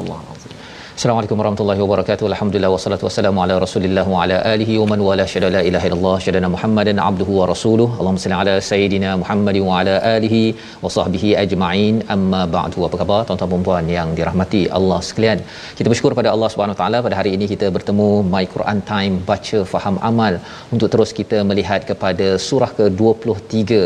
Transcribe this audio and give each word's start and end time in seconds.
الله 0.00 0.20
العظيم 0.24 0.55
Assalamualaikum 0.97 1.37
warahmatullahi 1.39 1.81
wabarakatuh. 1.83 2.25
Alhamdulillah 2.29 2.69
wassalatu 2.73 3.05
wassalamu 3.07 3.41
ala 3.43 3.55
Rasulillah 3.63 4.05
wa 4.13 4.21
ala 4.23 4.37
alihi 4.51 4.75
wa 4.81 4.85
man 4.91 4.99
wala 5.07 5.25
syada 5.33 5.49
la 5.55 5.61
ilaha 5.69 5.85
illallah 5.89 6.15
syadana 6.25 6.49
Muhammadan 6.53 6.99
abduhu 7.07 7.33
wa 7.39 7.45
rasuluh. 7.51 7.87
Allahumma 7.97 8.21
salli 8.23 8.37
ala 8.39 8.55
sayidina 8.69 9.09
Muhammad 9.23 9.57
wa 9.67 9.75
ala 9.81 9.93
alihi 10.13 10.41
wa 10.85 10.91
sahbihi 10.95 11.29
ajma'in. 11.43 12.01
Amma 12.15 12.41
ba'du. 12.55 12.87
Apa 12.87 12.99
khabar 13.01 13.19
tuan-tuan 13.27 13.53
dan 13.53 13.67
puan 13.67 13.91
yang 13.97 14.09
dirahmati 14.19 14.63
Allah 14.79 14.99
sekalian? 15.09 15.45
Kita 15.77 15.87
bersyukur 15.93 16.17
pada 16.21 16.31
Allah 16.33 16.49
Subhanahu 16.55 16.77
wa 16.77 16.81
taala 16.81 17.05
pada 17.09 17.17
hari 17.21 17.33
ini 17.37 17.45
kita 17.53 17.69
bertemu 17.77 18.09
My 18.33 18.43
Quran 18.55 18.81
Time 18.91 19.15
baca 19.31 19.61
faham 19.75 19.97
amal 20.11 20.35
untuk 20.73 20.89
terus 20.95 21.13
kita 21.21 21.39
melihat 21.51 21.83
kepada 21.93 22.29
surah 22.49 22.73
ke-23 22.81 23.81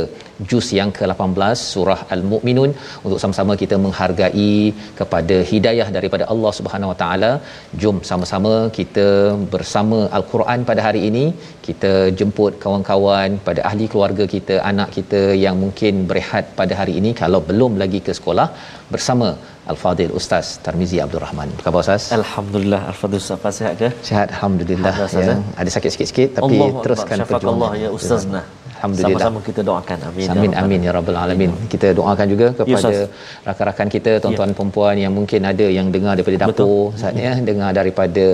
juz 0.51 0.67
yang 0.79 0.91
ke-18 0.97 1.57
surah 1.73 1.99
Al-Mu'minun 2.15 2.71
untuk 3.05 3.19
sama-sama 3.23 3.53
kita 3.63 3.75
menghargai 3.85 4.55
kepada 4.99 5.37
hidayah 5.51 5.87
daripada 5.97 6.25
Allah 6.33 6.51
Subhanahu 6.59 6.91
Wa 6.93 6.97
Taala. 7.01 7.31
Jom 7.81 7.97
sama-sama 8.09 8.53
kita 8.77 9.07
bersama 9.53 9.99
Al-Quran 10.19 10.59
pada 10.69 10.83
hari 10.87 11.01
ini. 11.09 11.25
Kita 11.67 11.91
jemput 12.19 12.53
kawan-kawan 12.63 13.31
pada 13.47 13.61
ahli 13.69 13.87
keluarga 13.93 14.25
kita, 14.35 14.57
anak 14.71 14.89
kita 14.97 15.21
yang 15.45 15.57
mungkin 15.63 16.03
berehat 16.11 16.45
pada 16.59 16.75
hari 16.81 16.95
ini 17.01 17.11
kalau 17.23 17.41
belum 17.49 17.73
lagi 17.83 18.01
ke 18.07 18.13
sekolah 18.19 18.47
bersama 18.93 19.29
Al-Fadil 19.71 20.13
Ustaz 20.19 20.45
Tarmizi 20.65 20.97
Abdul 21.03 21.21
Rahman. 21.25 21.49
Apa 21.55 21.63
khabar 21.65 21.81
Ustaz? 21.85 22.03
Alhamdulillah 22.19 22.81
Al-Fadhil 22.91 23.21
Ustaz 23.23 23.59
sihat 23.59 23.75
ke? 23.81 23.89
Sihat 24.09 24.27
alhamdulillah. 24.35 24.93
Alhamdulillah, 24.93 25.37
Ya. 25.41 25.59
Ada 25.61 25.69
sakit 25.75 25.91
sikit-sikit 25.95 26.29
tapi 26.37 26.55
Allah 26.57 26.69
teruskan 26.83 27.17
Allah 27.53 27.71
ya 27.83 27.89
Ustazna. 27.97 28.41
Alhamdulillah. 28.81 29.19
Sama-sama 29.21 29.39
kita 29.47 29.61
doakan. 29.69 29.97
Amin. 30.09 30.27
Amin 30.33 30.51
amin 30.61 30.85
ya 30.87 30.91
rabbal 30.97 31.17
alamin. 31.23 31.51
Kita 31.73 31.87
doakan 31.99 32.27
juga 32.33 32.47
kepada 32.59 32.89
Ustaz. 32.91 33.01
rakan-rakan 33.47 33.87
kita 33.95 34.11
tuan-tuan 34.23 34.51
perempuan 34.57 34.95
yang 35.03 35.13
mungkin 35.17 35.41
ada 35.51 35.67
yang 35.77 35.87
dengar 35.95 36.13
daripada 36.19 36.37
dapur 36.43 36.81
saat 37.01 37.19
ya 37.25 37.33
dengar 37.49 37.69
daripada 37.79 38.25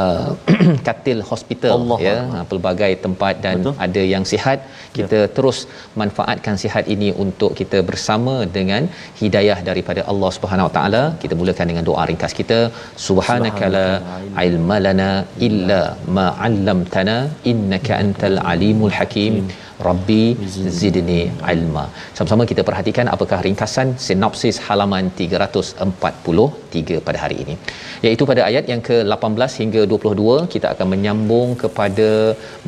uh, 0.00 0.28
katil 0.88 1.20
hospital 1.30 1.74
Allah 1.76 1.98
ya 2.06 2.16
Allah. 2.16 2.40
uh, 2.40 2.44
pelbagai 2.50 2.92
tempat 3.04 3.34
dan 3.46 3.56
Betul. 3.62 3.74
ada 3.86 4.02
yang 4.14 4.26
sihat 4.32 4.58
kita 4.98 5.20
terus 5.36 5.60
manfaatkan 6.02 6.56
sihat 6.64 6.84
ini 6.94 7.10
untuk 7.24 7.52
kita 7.60 7.80
bersama 7.90 8.34
dengan 8.58 8.82
hidayah 9.22 9.58
daripada 9.70 10.02
Allah 10.12 10.30
Subhanahu 10.38 10.68
Wa 10.68 10.74
Taala. 10.78 11.02
Kita 11.24 11.34
mulakan 11.42 11.68
dengan 11.72 11.86
doa 11.90 12.04
ringkas 12.10 12.34
kita. 12.40 12.58
Subhanakala 13.06 13.86
ilma 14.48 14.78
lana 14.86 15.10
illa 15.48 15.82
ma 16.16 16.26
'allamtana 16.46 17.18
innaka 17.52 17.94
antal 18.04 18.38
alimul 18.54 18.96
hakim. 18.98 19.34
Rabbi 19.88 20.22
zidni 20.80 21.20
ilma. 21.52 21.84
Sama-sama 22.16 22.44
kita 22.50 22.62
perhatikan 22.68 23.06
apakah 23.14 23.38
ringkasan 23.46 23.88
sinopsis 24.06 24.58
halaman 24.66 25.10
343 25.18 27.02
pada 27.06 27.18
hari 27.24 27.36
ini. 27.44 27.54
Iaitu 28.06 28.24
pada 28.30 28.42
ayat 28.50 28.64
yang 28.72 28.82
ke-18 28.88 29.50
hingga 29.62 29.82
22 29.94 30.46
kita 30.54 30.66
akan 30.74 30.88
menyambung 30.94 31.50
kepada 31.62 32.08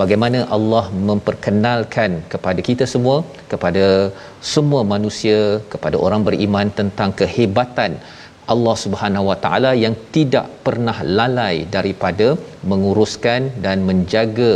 bagaimana 0.02 0.40
Allah 0.56 0.84
memperkenalkan 1.10 2.10
kepada 2.34 2.60
kita 2.68 2.86
semua, 2.94 3.18
kepada 3.52 3.86
semua 4.54 4.82
manusia, 4.94 5.40
kepada 5.74 5.96
orang 6.06 6.22
beriman 6.28 6.70
tentang 6.80 7.12
kehebatan 7.22 7.94
Allah 8.54 8.74
Subhanahu 8.82 9.28
Wa 9.30 9.38
Taala 9.44 9.70
yang 9.84 9.94
tidak 10.16 10.46
pernah 10.66 10.98
lalai 11.18 11.66
daripada 11.76 12.28
menguruskan 12.70 13.40
dan 13.64 13.82
menjaga 13.88 14.50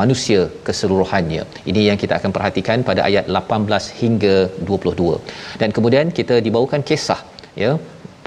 manusia 0.00 0.40
keseluruhannya. 0.66 1.42
Ini 1.70 1.80
yang 1.88 1.98
kita 2.02 2.14
akan 2.18 2.30
perhatikan 2.36 2.80
pada 2.88 3.02
ayat 3.08 3.26
18 3.30 4.00
hingga 4.00 4.36
22. 4.70 5.18
Dan 5.60 5.70
kemudian 5.76 6.08
kita 6.18 6.38
dibawakan 6.46 6.82
kisah 6.90 7.20
ya 7.62 7.72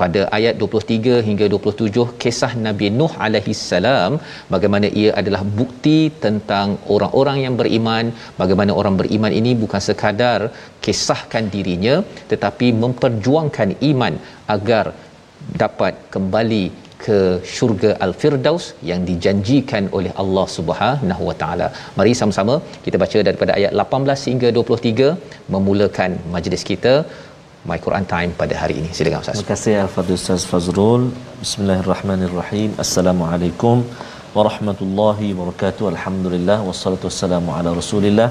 pada 0.02 0.22
ayat 0.38 0.56
23 0.64 1.26
hingga 1.28 1.46
27 1.54 2.04
kisah 2.24 2.52
Nabi 2.66 2.88
Nuh 3.00 3.12
alaihi 3.26 3.56
salam 3.70 4.12
bagaimana 4.54 4.88
ia 5.02 5.12
adalah 5.22 5.42
bukti 5.60 5.98
tentang 6.26 6.68
orang-orang 6.96 7.38
yang 7.46 7.56
beriman 7.62 8.06
bagaimana 8.42 8.72
orang 8.82 8.96
beriman 9.02 9.34
ini 9.40 9.54
bukan 9.64 9.84
sekadar 9.88 10.40
kisahkan 10.86 11.46
dirinya 11.56 11.96
tetapi 12.32 12.70
memperjuangkan 12.84 13.72
iman 13.92 14.16
agar 14.56 14.86
dapat 15.64 15.96
kembali 16.16 16.66
ke 17.04 17.18
syurga 17.54 17.92
al-firdaus 18.06 18.66
yang 18.90 19.02
dijanjikan 19.10 19.84
oleh 19.98 20.12
Allah 20.24 20.46
Subhanahu 20.58 21.24
wa 21.30 21.36
taala. 21.42 21.68
Mari 22.00 22.14
sama-sama 22.22 22.56
kita 22.86 22.98
baca 23.04 23.20
daripada 23.30 23.52
ayat 23.60 23.74
18 23.84 24.30
hingga 24.32 24.50
23 24.60 25.10
memulakan 25.56 26.14
majlis 26.36 26.64
kita 26.72 26.94
My 27.70 27.80
Quran 27.86 28.06
Time 28.14 28.32
pada 28.42 28.56
hari 28.62 28.76
ini. 28.82 28.90
Silakan 28.98 29.22
Ustaz. 29.24 29.36
Terima 29.38 29.52
kasih 29.54 29.74
Al-Fadhil 29.86 30.18
Ustaz 30.22 30.44
Fazrul. 30.52 31.04
Bismillahirrahmanirrahim. 31.44 32.70
Assalamualaikum 32.86 33.78
warahmatullahi 34.38 35.28
wabarakatuh. 35.40 35.86
Alhamdulillah 35.94 36.58
wassalatu 36.70 37.08
wassalamu 37.10 37.56
ala 37.58 37.72
Rasulillah 37.82 38.30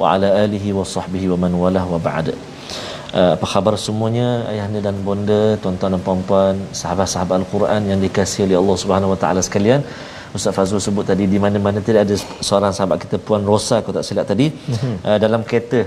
wa 0.00 0.12
ala 0.14 0.28
alihi 0.44 0.76
wa 0.78 0.86
sahbihi 0.96 1.28
wa 1.32 1.38
man 1.44 1.54
walah 1.62 1.84
wa 1.94 2.00
ba'd. 2.08 2.28
Uh, 3.18 3.32
apa 3.36 3.46
khabar 3.52 3.74
semuanya 3.86 4.28
ayahanda 4.50 4.80
dan 4.86 4.96
bonda, 5.06 5.42
tuan-tuan 5.62 5.94
dan 5.94 6.02
puan-puan, 6.06 6.54
sahabat-sahabat 6.80 7.36
Al-Quran 7.42 7.82
yang 7.90 8.00
dikasihi 8.04 8.44
oleh 8.46 8.58
Allah 8.62 8.76
Subhanahu 8.82 9.12
wa 9.14 9.18
taala 9.22 9.40
sekalian. 9.48 9.80
Ustaz 10.36 10.52
Fazrul 10.56 10.82
sebut 10.86 11.06
tadi 11.10 11.24
di 11.34 11.38
mana-mana 11.44 11.78
tidak 11.88 12.00
ada 12.06 12.16
seorang 12.48 12.72
sahabat 12.76 12.98
kita 13.04 13.16
Puan 13.26 13.46
Rosa 13.50 13.76
aku 13.82 13.94
tak 13.96 14.02
silap 14.08 14.26
tadi. 14.32 14.46
Mm-hmm. 14.50 14.94
uh, 15.08 15.18
dalam 15.24 15.42
kereta. 15.50 15.80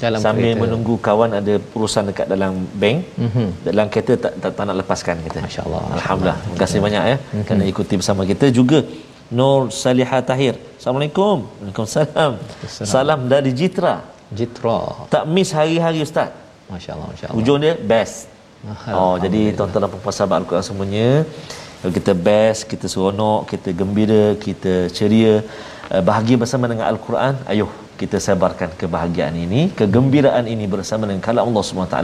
Dalam 0.00 0.20
sambil 0.24 0.48
kereta. 0.56 0.62
menunggu 0.64 0.94
kawan 1.06 1.30
ada 1.40 1.54
urusan 1.76 2.08
dekat 2.08 2.26
dalam 2.32 2.52
bank 2.82 2.98
Mhm. 3.26 3.48
dalam 3.68 3.86
kereta 3.92 4.12
tak, 4.24 4.32
tak, 4.40 4.50
tak 4.56 4.64
nak 4.68 4.76
lepaskan 4.80 5.16
kita. 5.26 5.38
Masya-Allah. 5.44 5.82
Alhamdulillah. 6.00 6.38
Terima 6.44 6.58
kasih 6.64 6.78
banyak 6.86 7.04
ya 7.12 7.16
kerana 7.46 7.64
ikuti 7.72 7.94
bersama 8.00 8.24
kita. 8.32 8.48
Juga 8.48 8.80
Nur 9.38 9.68
Salihah 9.82 10.24
Tahir. 10.30 10.54
Assalamualaikum. 10.80 11.36
Waalaikumsalam. 11.60 12.32
Salam 12.94 13.20
dari 13.28 13.52
Jitra. 13.52 13.94
Jitra. 14.38 14.78
tak 15.12 15.24
miss 15.34 15.50
hari-hari 15.58 16.00
ustaz 16.06 16.30
Masya-Allah, 16.74 17.06
masya-Allah. 17.12 17.36
Hujung 17.36 17.58
dia 17.62 17.74
best. 17.92 18.30
Oh, 18.92 19.16
jadi 19.24 19.56
tuan-tuan 19.56 19.88
dan 19.88 20.00
puan 20.04 20.12
sahabat 20.12 20.36
Al-Quran 20.44 20.64
semuanya, 20.68 21.08
kalau 21.80 21.92
kita 21.96 22.12
best, 22.12 22.68
kita 22.68 22.86
seronok, 22.92 23.48
kita 23.52 23.72
gembira, 23.72 24.36
kita 24.46 24.92
ceria, 24.96 25.40
eh, 25.88 26.02
bahagia 26.04 26.36
bersama 26.36 26.68
dengan 26.68 26.86
Al-Quran, 26.92 27.40
ayuh 27.48 27.70
kita 27.96 28.20
sebarkan 28.20 28.76
kebahagiaan 28.80 29.32
ini, 29.32 29.72
kegembiraan 29.78 30.44
ini 30.44 30.64
bersama 30.68 31.08
dengan 31.08 31.24
kalam 31.24 31.44
Allah 31.48 31.64
SWT. 31.64 31.96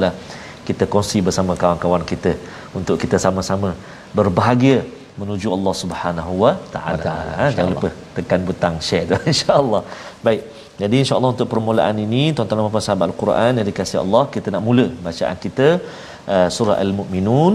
Kita 0.69 0.85
kongsi 0.93 1.23
bersama 1.23 1.53
kawan-kawan 1.55 2.03
kita 2.09 2.35
untuk 2.75 2.97
kita 2.99 3.17
sama-sama 3.23 3.77
berbahagia 4.17 4.83
menuju 5.21 5.49
Allah 5.57 5.75
Subhanahu 5.83 6.33
wa 6.45 6.53
taala. 6.75 7.13
Ha, 7.39 7.45
Jangan 7.55 7.71
lupa 7.73 7.89
tekan 8.17 8.41
butang 8.49 8.77
share 8.81 9.07
tu 9.09 9.17
insya-Allah. 9.33 9.83
Baik. 10.25 10.43
Jadi 10.82 10.96
insya-Allah 11.04 11.32
untuk 11.36 11.50
permulaan 11.54 11.96
ini 12.06 12.24
tuan-tuan 12.36 12.60
dan 12.62 12.74
puan 12.76 12.86
sahabat 12.88 13.06
Al-Quran 13.12 13.52
yang 13.60 13.68
dikasihi 13.72 14.00
Allah, 14.06 14.24
kita 14.36 14.48
nak 14.54 14.64
mula 14.68 14.86
bacaan 15.08 15.38
kita 15.46 15.68
uh, 16.34 16.48
surah 16.56 16.78
Al-Mukminun 16.86 17.54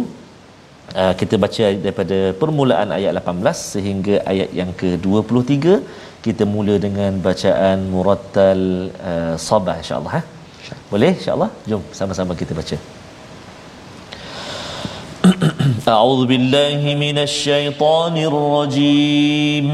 uh, 1.01 1.13
kita 1.21 1.35
baca 1.45 1.65
daripada 1.85 2.19
permulaan 2.43 2.91
ayat 2.99 3.13
18 3.23 3.73
sehingga 3.75 4.15
ayat 4.33 4.51
yang 4.61 4.71
ke-23 4.81 5.55
kita 6.27 6.45
mula 6.55 6.75
dengan 6.87 7.13
bacaan 7.29 7.79
murattal 7.95 8.63
uh, 9.11 9.35
sabah 9.49 9.77
insyaallah 9.83 10.15
eh 10.21 10.25
boleh 10.93 11.13
insyaallah 11.19 11.51
jom 11.71 11.83
sama-sama 12.01 12.35
kita 12.43 12.55
baca 12.61 12.79
أعوذ 15.87 16.21
بالله 16.31 16.81
من 17.05 17.17
الشيطان 17.29 18.15
الرجيم 18.31 19.67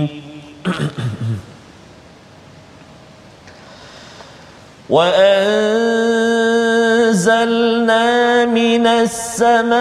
وأنزلنا 6.78 8.45
من 8.45 8.88
السماء 8.88 9.78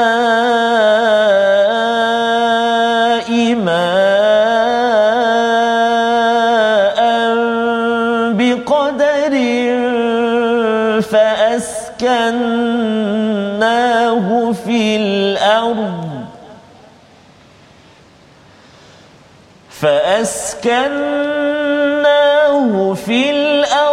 ماء 3.55 4.17
بقدر 8.35 9.35
فأسكناه 13.27 14.53
في 14.53 14.97
الأرض 14.97 16.07
فأسكناه 21.67 22.95
في 22.95 23.31
الأرض 23.31 23.86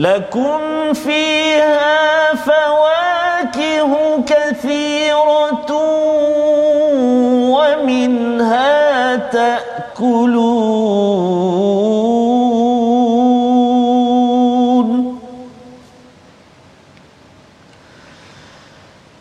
لكم 0.00 0.92
فيها 0.92 2.34
فواكه 2.34 4.22
كثيرة 4.26 5.72
ومنها 7.52 9.16
تأكلون. 9.16 10.40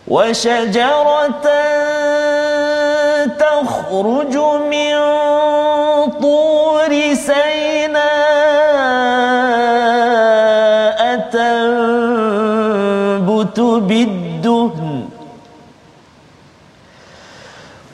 وشجرة 0.07 1.45
تخرج 3.39 4.35
من 4.71 4.95
طور 6.21 6.91
سيناء 7.13 7.48
بالدهن 13.79 15.09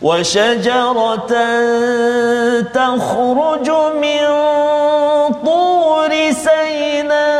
وشجرة 0.01 1.33
تخرج 2.61 3.69
من 4.01 4.25
طور 5.45 6.11
سيناء 6.31 7.35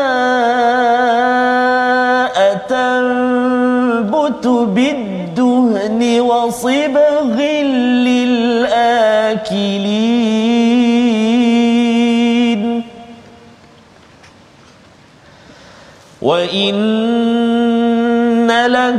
تنبت 2.70 4.46
بالدهن 4.48 6.02
وصبغ 6.22 7.36
للآكلين. 8.08 8.96
وإن 16.22 17.05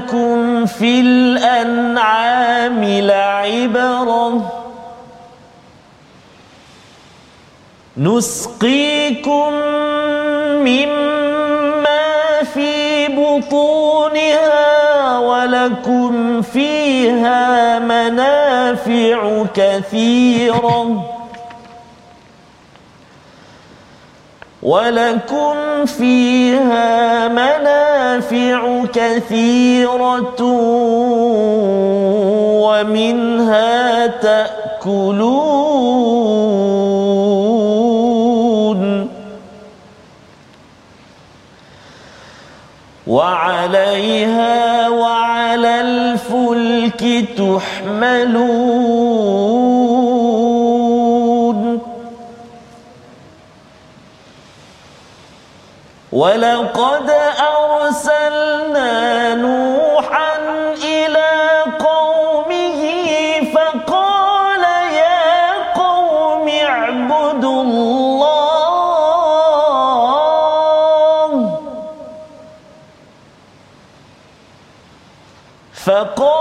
لكم 0.07 0.67
في 0.67 1.01
الأنعام 1.01 2.85
لعبرة. 2.85 4.53
نسقيكم 7.97 9.53
مما 10.63 12.43
في 12.55 13.09
بطونها 13.09 15.19
ولكم 15.19 16.43
فيها 16.43 17.79
منافع 17.79 19.45
كثيرة. 19.55 21.06
ولكم 24.67 25.87
فيها 25.87 27.29
منافع 27.29 28.85
كثيرة 28.95 30.43
ومنها 32.67 34.07
تأكلون. 34.07 35.47
وعليها 43.07 44.89
وعلى 44.89 45.81
الفلك 45.81 47.29
تحملون. 47.39 49.06
ولقد 56.17 57.11
أرسلنا 57.61 59.35
نوحا 59.35 60.37
إلى 60.85 61.33
قومه 61.79 62.81
فقال 63.55 64.63
يا 64.93 65.73
قوم 65.75 66.49
اعبدوا 66.49 67.63
الله 67.63 68.07
فقال 75.85 76.36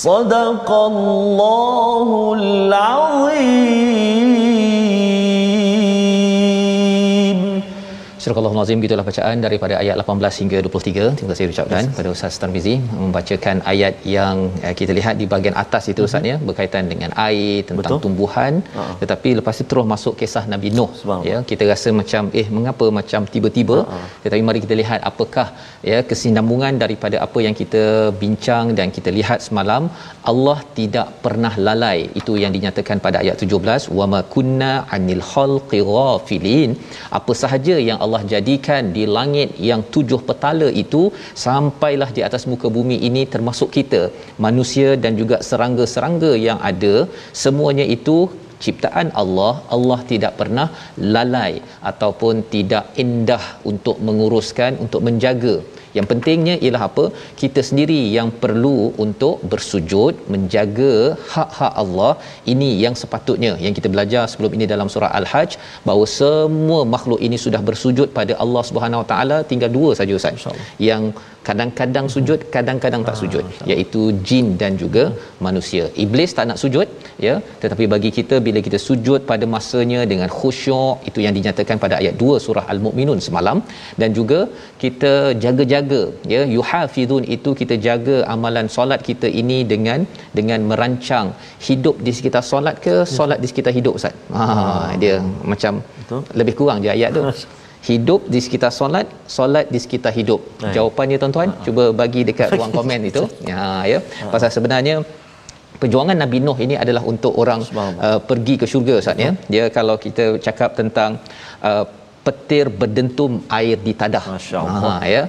صدق 0.00 0.68
الله 0.90 1.79
Surah 8.31 8.51
Al-Azim 8.55 8.79
gitulah 8.83 9.03
bacaan 9.07 9.37
daripada 9.45 9.73
ayat 9.79 9.95
18 10.01 10.37
hingga 10.41 10.57
23. 10.65 11.07
Terima 11.19 11.29
kasih 11.31 11.45
ucapkan 11.53 11.83
kepada 11.91 12.09
Ustaz 12.15 12.35
Tarmizi 12.41 12.75
membacakan 12.99 13.57
ayat 13.71 13.93
yang 14.13 14.37
eh, 14.67 14.73
kita 14.79 14.91
lihat 14.97 15.15
di 15.21 15.25
bahagian 15.31 15.55
atas 15.63 15.83
itu 15.91 16.01
Ustaz 16.07 16.29
ya 16.29 16.35
berkaitan 16.49 16.83
dengan 16.91 17.11
air 17.25 17.55
tentang 17.69 17.95
Betul. 17.95 18.03
tumbuhan. 18.05 18.53
Ha-ha. 18.75 18.93
tetapi 19.01 19.29
lepas 19.39 19.55
itu 19.61 19.67
terus 19.71 19.87
masuk 19.93 20.13
kisah 20.21 20.43
Nabi 20.53 20.69
Nuh 20.77 20.91
ya. 21.29 21.37
Kita 21.49 21.63
rasa 21.71 21.91
macam 21.99 22.31
eh 22.41 22.45
mengapa 22.57 22.87
macam 22.99 23.27
tiba-tiba? 23.33 23.77
Tetapi 24.23 24.41
mari 24.49 24.61
kita 24.65 24.77
lihat 24.81 24.99
apakah 25.11 25.47
ya 25.89 25.99
kesinambungan 26.11 26.79
daripada 26.83 27.19
apa 27.25 27.41
yang 27.47 27.57
kita 27.61 27.83
bincang 28.23 28.65
dan 28.79 28.95
kita 28.99 29.11
lihat 29.19 29.41
semalam. 29.47 29.83
Allah 30.31 30.57
tidak 30.79 31.07
pernah 31.25 31.53
lalai. 31.67 31.99
Itu 32.21 32.33
yang 32.45 32.53
dinyatakan 32.57 32.97
pada 33.07 33.19
ayat 33.25 33.37
17 33.43 33.91
wama 33.99 34.21
kunna 34.37 34.71
anil 34.97 35.23
khalqi 35.33 35.81
ghafilin. 35.91 36.71
Apa 37.19 37.31
sahaja 37.43 37.77
yang 37.89 37.99
Allah 38.07 38.20
Allah 38.21 38.33
jadikan 38.37 38.83
di 38.95 39.03
langit 39.15 39.49
yang 39.69 39.81
tujuh 39.93 40.19
petala 40.27 40.67
itu 40.83 41.01
sampailah 41.45 42.09
di 42.17 42.21
atas 42.27 42.43
muka 42.51 42.67
bumi 42.75 42.97
ini 43.07 43.21
termasuk 43.33 43.69
kita 43.77 44.01
manusia 44.45 44.89
dan 45.03 45.13
juga 45.21 45.37
serangga-serangga 45.49 46.31
yang 46.47 46.59
ada. 46.71 46.95
Semuanya 47.43 47.85
itu 47.97 48.17
ciptaan 48.63 49.09
Allah. 49.21 49.53
Allah 49.75 49.99
tidak 50.11 50.33
pernah 50.41 50.67
lalai 51.15 51.53
ataupun 51.91 52.45
tidak 52.53 52.85
indah 53.03 53.43
untuk 53.71 53.97
menguruskan 54.07 54.77
untuk 54.85 55.01
menjaga 55.07 55.55
yang 55.97 56.07
pentingnya 56.11 56.55
ialah 56.65 56.83
apa? 56.89 57.05
Kita 57.41 57.61
sendiri 57.69 57.99
yang 58.17 58.29
perlu 58.43 58.77
untuk 59.05 59.35
bersujud 59.53 60.13
menjaga 60.33 60.93
hak-hak 61.33 61.73
Allah. 61.83 62.13
Ini 62.53 62.69
yang 62.83 62.95
sepatutnya 63.01 63.51
yang 63.65 63.75
kita 63.79 63.89
belajar 63.95 64.23
sebelum 64.33 64.53
ini 64.57 64.67
dalam 64.73 64.89
surah 64.93 65.11
al-hajj 65.19 65.51
bahawa 65.87 66.05
semua 66.19 66.81
makhluk 66.95 67.21
ini 67.27 67.39
sudah 67.45 67.61
bersujud 67.69 68.09
pada 68.19 68.35
Allah 68.45 68.63
Subhanahu 68.69 69.03
Wa 69.03 69.09
Taala. 69.11 69.37
Tinggal 69.51 69.71
dua 69.77 69.91
saja 69.99 70.15
ustaz. 70.19 70.47
Yang 70.89 71.03
kadang-kadang 71.47 72.07
sujud 72.15 72.39
kadang-kadang 72.55 73.03
tak 73.07 73.17
sujud. 73.21 73.45
iaitu 73.71 74.01
jin 74.27 74.47
dan 74.61 74.73
juga 74.81 75.03
manusia. 75.45 75.83
Iblis 76.03 76.31
tak 76.37 76.45
nak 76.49 76.59
sujud 76.63 76.87
ya. 77.27 77.35
Tetapi 77.61 77.85
bagi 77.93 78.09
kita 78.17 78.35
bila 78.47 78.59
kita 78.67 78.79
sujud 78.87 79.21
pada 79.31 79.45
masanya 79.55 80.01
dengan 80.11 80.29
khusyuk 80.37 80.95
itu 81.09 81.19
yang 81.25 81.33
dinyatakan 81.37 81.77
pada 81.83 81.95
ayat 82.01 82.15
2 82.23 82.45
surah 82.45 82.65
al-mukminun 82.73 83.21
semalam. 83.27 83.59
Dan 84.01 84.09
juga 84.19 84.39
kita 84.83 85.13
jaga-jaga 85.45 85.80
ya. 86.33 86.41
Yuhafizun 86.55 87.23
itu 87.35 87.49
kita 87.61 87.75
jaga 87.85 88.17
amalan 88.33 88.67
solat 88.75 88.99
kita 89.09 89.27
ini 89.41 89.57
dengan 89.71 89.99
dengan 90.37 90.59
merancang 90.69 91.27
hidup 91.67 91.95
di 92.05 92.11
sekitar 92.17 92.43
solat 92.51 92.75
ke 92.85 92.95
solat 93.17 93.39
di 93.43 93.47
sekitar 93.51 93.73
hidup 93.79 93.95
ustaz? 93.99 94.15
Ha 94.37 94.45
dia 95.03 95.15
macam 95.51 95.73
Betul. 96.01 96.21
lebih 96.41 96.55
kurang 96.59 96.79
je 96.85 96.91
ayat 96.97 97.11
tu. 97.17 97.23
Hidup 97.89 98.21
di 98.33 98.39
sekitar 98.45 98.71
solat 98.79 99.07
solat 99.37 99.65
di 99.73 99.79
sekitar 99.85 100.13
hidup. 100.19 100.41
Hai. 100.61 100.73
jawapannya 100.75 101.17
tuan-tuan 101.21 101.49
ha. 101.53 101.63
cuba 101.65 101.83
bagi 102.01 102.21
dekat 102.29 102.53
ruang 102.57 102.73
komen 102.77 103.01
itu. 103.11 103.23
Ya 103.51 103.65
ya. 103.91 103.99
Ha. 104.21 104.29
pasal 104.33 104.49
sebenarnya 104.57 104.95
perjuangan 105.81 106.17
Nabi 106.23 106.37
Nuh 106.45 106.57
ini 106.65 106.75
adalah 106.83 107.01
untuk 107.11 107.33
orang 107.43 107.61
uh, 107.77 108.19
pergi 108.29 108.55
ke 108.61 108.65
syurga 108.71 108.95
Ustaz 109.01 109.25
ya. 109.25 109.31
Dia 109.53 109.65
kalau 109.77 109.95
kita 110.05 110.25
cakap 110.45 110.77
tentang 110.79 111.17
uh, 111.69 111.85
petir 112.25 112.65
berdentum 112.81 113.31
air 113.59 113.77
di 113.87 113.93
tadah. 114.01 114.25
Ha 114.85 114.95
ya. 115.13 115.23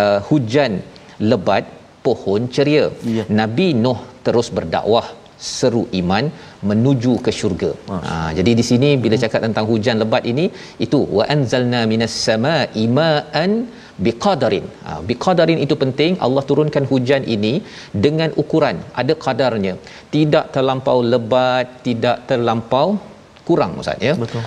Uh, 0.00 0.18
hujan 0.28 0.72
lebat 1.30 1.64
pohon 2.06 2.42
ceria. 2.56 2.84
Ya. 3.18 3.24
Nabi 3.40 3.68
Nuh 3.84 4.00
terus 4.26 4.48
berdakwah 4.56 5.06
seru 5.46 5.82
iman 6.00 6.24
menuju 6.68 7.14
ke 7.24 7.30
syurga. 7.38 7.70
Ha 7.92 8.12
jadi 8.38 8.52
di 8.60 8.64
sini 8.68 8.90
bila 9.04 9.16
cakap 9.24 9.40
tentang 9.46 9.66
hujan 9.70 9.96
lebat 10.02 10.22
ini 10.32 10.46
itu 10.86 11.00
wa 11.18 11.24
anzalna 11.34 11.80
minas 11.92 12.14
samaa'i 12.26 12.84
ma'an 12.98 13.52
biqadarin. 14.06 14.66
Ha 14.86 14.92
biqadarin 15.10 15.60
itu 15.66 15.76
penting 15.82 16.14
Allah 16.26 16.44
turunkan 16.50 16.86
hujan 16.92 17.24
ini 17.36 17.54
dengan 18.06 18.32
ukuran 18.44 18.78
ada 19.02 19.16
kadarnya. 19.26 19.74
Tidak 20.14 20.46
terlampau 20.56 20.98
lebat, 21.14 21.66
tidak 21.88 22.18
terlampau 22.30 22.88
kurang 23.48 23.74
ustaz 23.82 24.08
ya. 24.08 24.14
Betul 24.24 24.46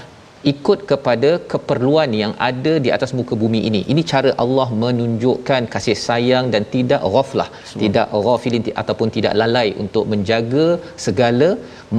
ikut 0.54 0.80
kepada 0.92 1.30
keperluan 1.52 2.10
yang 2.22 2.34
ada 2.50 2.74
di 2.86 2.90
atas 2.96 3.12
muka 3.18 3.36
bumi 3.42 3.62
ini. 3.70 3.82
Ini 3.92 4.02
cara 4.12 4.32
Allah 4.44 4.68
menunjukkan 4.84 5.68
kasih 5.74 5.98
sayang 6.08 6.48
dan 6.54 6.66
tidak 6.76 7.02
ghaflah, 7.16 7.50
tidak 7.84 8.08
ghafilin 8.28 8.64
ataupun 8.82 9.10
tidak 9.18 9.36
lalai 9.42 9.70
untuk 9.84 10.06
menjaga 10.14 10.68
segala 11.08 11.50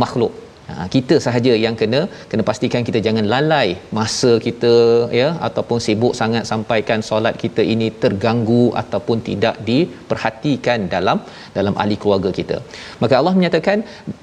makhluk. 0.02 0.32
Ha, 0.78 0.86
kita 0.94 1.16
sahaja 1.26 1.52
yang 1.64 1.76
kena 1.80 2.00
kena 2.30 2.42
pastikan 2.50 2.82
kita 2.88 3.00
jangan 3.06 3.26
lalai 3.32 3.68
masa 3.98 4.32
kita 4.46 4.74
ya 5.20 5.28
ataupun 5.48 5.78
sibuk 5.86 6.14
sangat 6.20 6.44
sampaikan 6.50 7.00
solat 7.08 7.36
kita 7.42 7.64
ini 7.74 7.88
terganggu 8.02 8.64
ataupun 8.82 9.18
tidak 9.28 9.56
diperhatikan 9.68 10.88
dalam 10.94 11.20
dalam 11.58 11.76
ahli 11.82 11.98
keluarga 12.02 12.32
kita. 12.40 12.58
Maka 13.02 13.14
Allah 13.20 13.34
menyatakan 13.38 13.78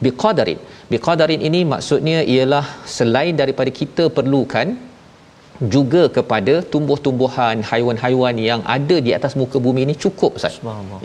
biqadarin. 0.05 0.59
Biqadarin 0.93 1.41
ini 1.49 1.61
maksudnya 1.73 2.19
ialah 2.35 2.65
selain 2.97 3.35
daripada 3.41 3.73
kita 3.81 4.05
perlukan 4.19 4.67
juga 5.73 6.01
kepada 6.17 6.53
tumbuh-tumbuhan 6.73 7.57
haiwan-haiwan 7.69 8.35
yang 8.49 8.61
ada 8.75 8.97
di 9.05 9.11
atas 9.17 9.33
muka 9.41 9.57
bumi 9.65 9.81
ini 9.85 9.95
cukup 10.03 10.31
Ustaz. 10.39 10.55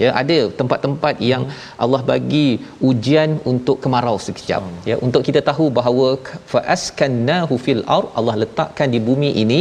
Ya 0.03 0.11
ada 0.23 0.39
tempat-tempat 0.61 1.15
yang 1.31 1.45
hmm. 1.49 1.61
Allah 1.85 2.01
bagi 2.11 2.49
ujian 2.91 3.31
untuk 3.53 3.79
kemarau 3.85 4.17
sekejap. 4.27 4.63
Ya 4.91 4.99
untuk 5.07 5.23
kita 5.29 5.43
tahu 5.51 5.67
bahawa 5.79 6.09
faaskannahu 6.53 7.57
fil 7.65 7.83
ard 7.97 8.11
Allah 8.21 8.37
letakkan 8.45 8.91
di 8.97 9.01
bumi 9.09 9.31
ini 9.45 9.61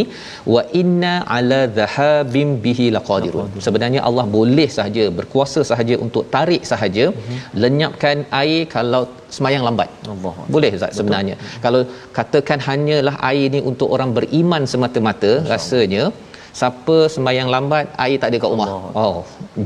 wa 0.56 0.64
inna 0.82 1.14
ala 1.38 1.62
dhahabim 1.80 2.52
bihi 2.66 2.88
laqadirun. 2.98 3.50
Sebenarnya 3.68 4.04
Allah 4.10 4.28
boleh 4.38 4.70
sahaja 4.78 5.06
berkuasa 5.22 5.64
sahaja 5.72 5.98
untuk 6.06 6.26
tarik 6.36 6.64
sahaja 6.74 7.08
hmm. 7.16 7.42
lenyapkan 7.64 8.18
air 8.44 8.62
kalau 8.76 9.04
semayang 9.36 9.64
lambat. 9.68 9.90
Allah. 10.14 10.34
Boleh 10.56 10.70
Ustaz 10.78 10.98
sebenarnya. 11.00 11.36
Betul. 11.40 11.60
Kalau 11.66 11.82
katakan 12.18 12.60
hanyalah 12.68 13.16
air 13.30 13.48
ni 13.56 13.60
untuk 13.72 13.90
orang 13.96 14.12
beriman 14.18 14.64
semata-mata 14.82 15.32
rasanya 15.54 16.04
siapa 16.60 16.96
sembahyang 17.14 17.50
lambat 17.54 17.86
air 18.04 18.18
tak 18.22 18.30
ada 18.32 18.38
kat 18.44 18.50
rumah 18.54 18.68
Allah. 18.70 18.92
oh 19.02 19.18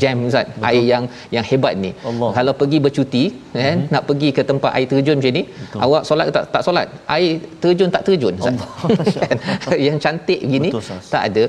jam 0.02 0.26
ustaz 0.30 0.46
Betul. 0.50 0.66
air 0.70 0.84
yang 0.92 1.04
yang 1.36 1.46
hebat 1.50 1.74
ni 1.84 1.92
Allah. 2.10 2.30
kalau 2.38 2.54
pergi 2.60 2.78
bercuti 2.86 3.24
kan 3.34 3.62
mm-hmm. 3.62 3.94
nak 3.94 4.04
pergi 4.10 4.30
ke 4.38 4.42
tempat 4.52 4.72
air 4.78 4.88
terjun 4.92 5.18
macam 5.20 5.34
ni 5.38 5.44
Betul. 5.62 5.80
awak 5.86 6.04
solat 6.10 6.28
tak 6.36 6.46
tak 6.56 6.62
solat 6.68 6.88
air 7.16 7.32
terjun 7.64 7.90
tak 7.96 8.04
terjun 8.10 8.34
ustaz 8.42 8.56
yang 9.88 9.98
cantik 10.06 10.40
begini 10.46 10.70
Betul, 10.76 11.02
tak 11.16 11.24
ada 11.30 11.46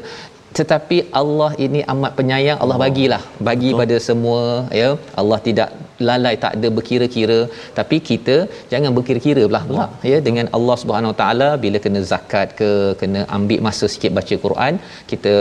tetapi 0.59 0.99
Allah 1.21 1.51
ini 1.65 1.81
amat 1.93 2.13
penyayang 2.19 2.59
Allah 2.65 2.79
bagilah 2.85 3.23
bagi 3.49 3.71
Betul. 3.71 3.81
pada 3.81 3.97
semua 4.09 4.41
ya 4.81 4.91
Allah 5.21 5.39
tidak 5.49 5.71
lalai 6.09 6.35
tak 6.45 6.53
ada 6.57 6.69
berkira-kira. 6.77 7.39
Tapi 7.79 7.97
kita 8.11 8.37
jangan 8.73 8.91
berkira-kira 8.99 9.43
belah 9.51 9.65
pula 9.69 9.87
ya 10.13 10.19
dengan 10.29 10.49
Allah 10.59 10.77
Subhanahu 10.83 11.13
Wa 11.13 11.19
Taala. 11.23 11.49
Bila 11.65 11.81
kena 11.85 12.03
zakat 12.13 12.49
ke 12.61 12.71
kena 13.03 13.23
ambil 13.39 13.61
masa 13.69 13.89
sikit 13.95 14.13
baca 14.19 14.37
Quran 14.47 14.75
kita 15.13 15.35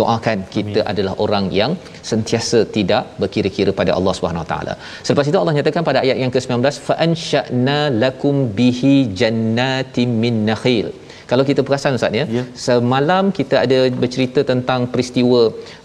doakan 0.00 0.38
kita 0.56 0.78
Amin. 0.80 0.90
adalah 0.92 1.14
orang 1.24 1.46
yang 1.60 1.74
sentiasa 2.10 2.60
tidak 2.76 3.04
berkira-kira 3.22 3.72
pada 3.82 3.92
Allah 3.98 4.14
Subhanahu 4.18 4.44
Wa 4.44 4.50
Taala. 4.52 4.74
Selepas 5.06 5.28
itu 5.32 5.38
Allah 5.42 5.56
nyatakan 5.58 5.84
pada 5.90 6.00
ayat 6.04 6.18
yang 6.22 6.32
ke-19 6.34 6.80
fa 6.88 6.96
ansha'na 7.06 7.78
lakum 8.04 8.36
bihi 8.58 8.96
jannatin 9.22 10.10
min 10.24 10.36
nakhil. 10.50 10.88
Kalau 11.30 11.44
kita 11.48 11.60
perasan 11.66 11.96
ustaz 11.98 12.18
ya 12.20 12.24
yeah. 12.36 12.46
semalam 12.66 13.24
kita 13.38 13.56
ada 13.64 13.78
bercerita 14.02 14.40
tentang 14.52 14.80
peristiwa 14.92 15.42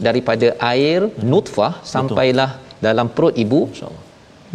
daripada 0.08 0.48
air 0.74 1.02
nutfah 1.32 1.74
sampailah 1.94 2.50
dalam 2.88 3.08
perut 3.18 3.36
ibu 3.44 3.62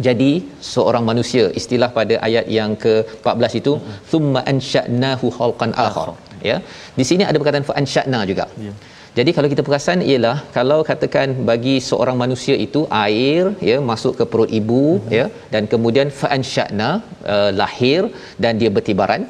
jadi 0.07 0.31
seorang 0.71 1.03
manusia 1.09 1.45
istilah 1.61 1.89
pada 1.97 2.15
ayat 2.27 2.45
yang 2.57 2.71
ke-14 2.83 3.53
itu 3.61 3.73
thumma 4.11 4.41
ansha'nahu 4.53 5.27
khalqan 5.37 5.73
akhar 5.85 6.09
ya 6.49 6.57
di 6.99 7.05
sini 7.09 7.23
ada 7.29 7.37
perkataan 7.41 7.67
fa 7.69 7.75
ansha'na 7.81 8.19
juga 8.31 8.45
ya. 8.65 8.73
jadi 9.17 9.31
kalau 9.35 9.47
kita 9.53 9.63
perasan 9.67 9.99
ialah 10.11 10.37
kalau 10.57 10.79
katakan 10.91 11.29
bagi 11.49 11.75
seorang 11.89 12.17
manusia 12.23 12.55
itu 12.67 12.81
air 13.05 13.43
ya 13.69 13.77
masuk 13.91 14.13
ke 14.21 14.25
perut 14.31 14.51
ibu 14.61 14.83
uh-huh. 14.95 15.13
ya 15.17 15.25
dan 15.53 15.65
kemudian 15.73 16.09
fa 16.21 16.29
ansha'na 16.37 16.89
uh, 17.35 17.51
lahir 17.61 18.01
dan 18.45 18.55
dia 18.63 18.71
bertibaran 18.77 19.23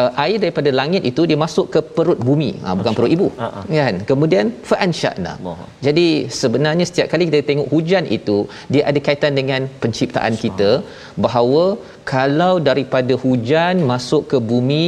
uh, 0.00 0.10
air 0.24 0.38
daripada 0.44 0.70
langit 0.80 1.02
itu 1.10 1.22
dia 1.30 1.38
masuk 1.44 1.66
ke 1.74 1.80
perut 1.96 2.18
bumi. 2.28 2.50
Ha, 2.64 2.74
bukan 2.78 2.92
perut 2.96 3.12
ibu. 3.16 3.28
Uh-huh. 3.46 3.64
kan? 3.82 3.96
Kemudian 4.10 4.46
fa 4.70 4.76
ansha'na 4.86 5.34
jadi 5.86 6.06
sebenarnya 6.40 6.84
setiap 6.90 7.06
kali 7.12 7.24
kita 7.28 7.40
tengok 7.50 7.68
hujan 7.74 8.04
itu 8.18 8.36
dia 8.72 8.82
ada 8.90 9.00
kaitan 9.06 9.32
dengan 9.40 9.60
penciptaan 9.82 10.34
kita 10.44 10.70
bahawa 11.24 11.64
kalau 12.14 12.52
daripada 12.68 13.14
hujan 13.24 13.74
masuk 13.92 14.22
ke 14.32 14.38
bumi 14.50 14.84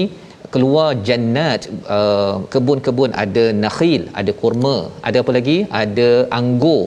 keluar 0.55 0.89
jannat 1.09 1.61
uh, 1.97 2.35
kebun-kebun 2.53 3.11
ada 3.25 3.45
nakhil 3.65 4.03
ada 4.21 4.33
kurma 4.41 4.77
ada 5.09 5.17
apa 5.25 5.33
lagi? 5.39 5.59
Ada 5.83 6.11
anggur. 6.41 6.83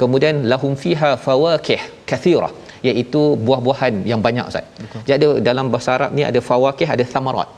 Kemudian 0.00 0.36
lahum 0.52 0.74
fiha 0.82 1.10
fawakih 1.26 1.80
kathira 2.10 2.50
iaitu 2.88 3.22
buah-buahan 3.46 3.94
yang 4.10 4.20
banyak 4.26 4.44
Ustaz. 4.50 4.66
Jadi 5.10 5.26
dalam 5.48 5.66
bahasa 5.72 5.90
Arab 5.96 6.10
ni 6.18 6.24
ada 6.30 6.40
fawakih 6.50 6.88
ada 6.94 7.04
thamarat. 7.14 7.48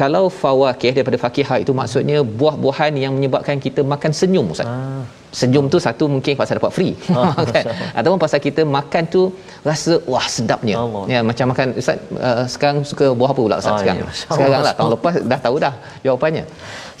Kalau 0.00 0.24
fawakih 0.42 0.92
daripada 0.96 1.18
fakihah 1.24 1.58
itu 1.64 1.72
maksudnya 1.80 2.18
buah-buahan 2.40 2.92
yang 3.04 3.12
menyebabkan 3.16 3.56
kita 3.66 3.80
makan 3.92 4.10
senyum 4.20 4.46
Ustaz. 4.54 4.68
Ah. 4.68 5.04
Senyum 5.38 5.64
tu 5.72 5.78
satu 5.86 6.04
mungkin 6.14 6.32
pasal 6.40 6.56
dapat 6.58 6.72
free 6.76 6.94
ah, 7.12 7.32
kan. 7.54 7.64
Ataupun 7.98 8.18
pasal 8.24 8.38
kita 8.46 8.62
makan 8.78 9.02
tu 9.14 9.22
rasa 9.68 9.92
wah 10.12 10.26
sedapnya. 10.36 10.76
Allah. 10.84 11.02
Ya 11.12 11.20
macam 11.30 11.46
makan 11.52 11.66
Ustaz 11.80 11.98
uh, 12.28 12.44
sekarang 12.54 12.78
suka 12.90 13.06
buah 13.18 13.30
apa 13.34 13.40
pula 13.46 13.56
Ustaz 13.62 13.74
ah, 13.74 13.80
sekarang? 13.82 13.98
Ya. 14.00 14.08
Sekarang 14.34 14.60
lah 14.66 14.74
tahun 14.78 14.90
lepas 14.96 15.14
dah 15.32 15.40
tahu 15.46 15.56
dah 15.66 15.74
jawapannya. 16.06 16.44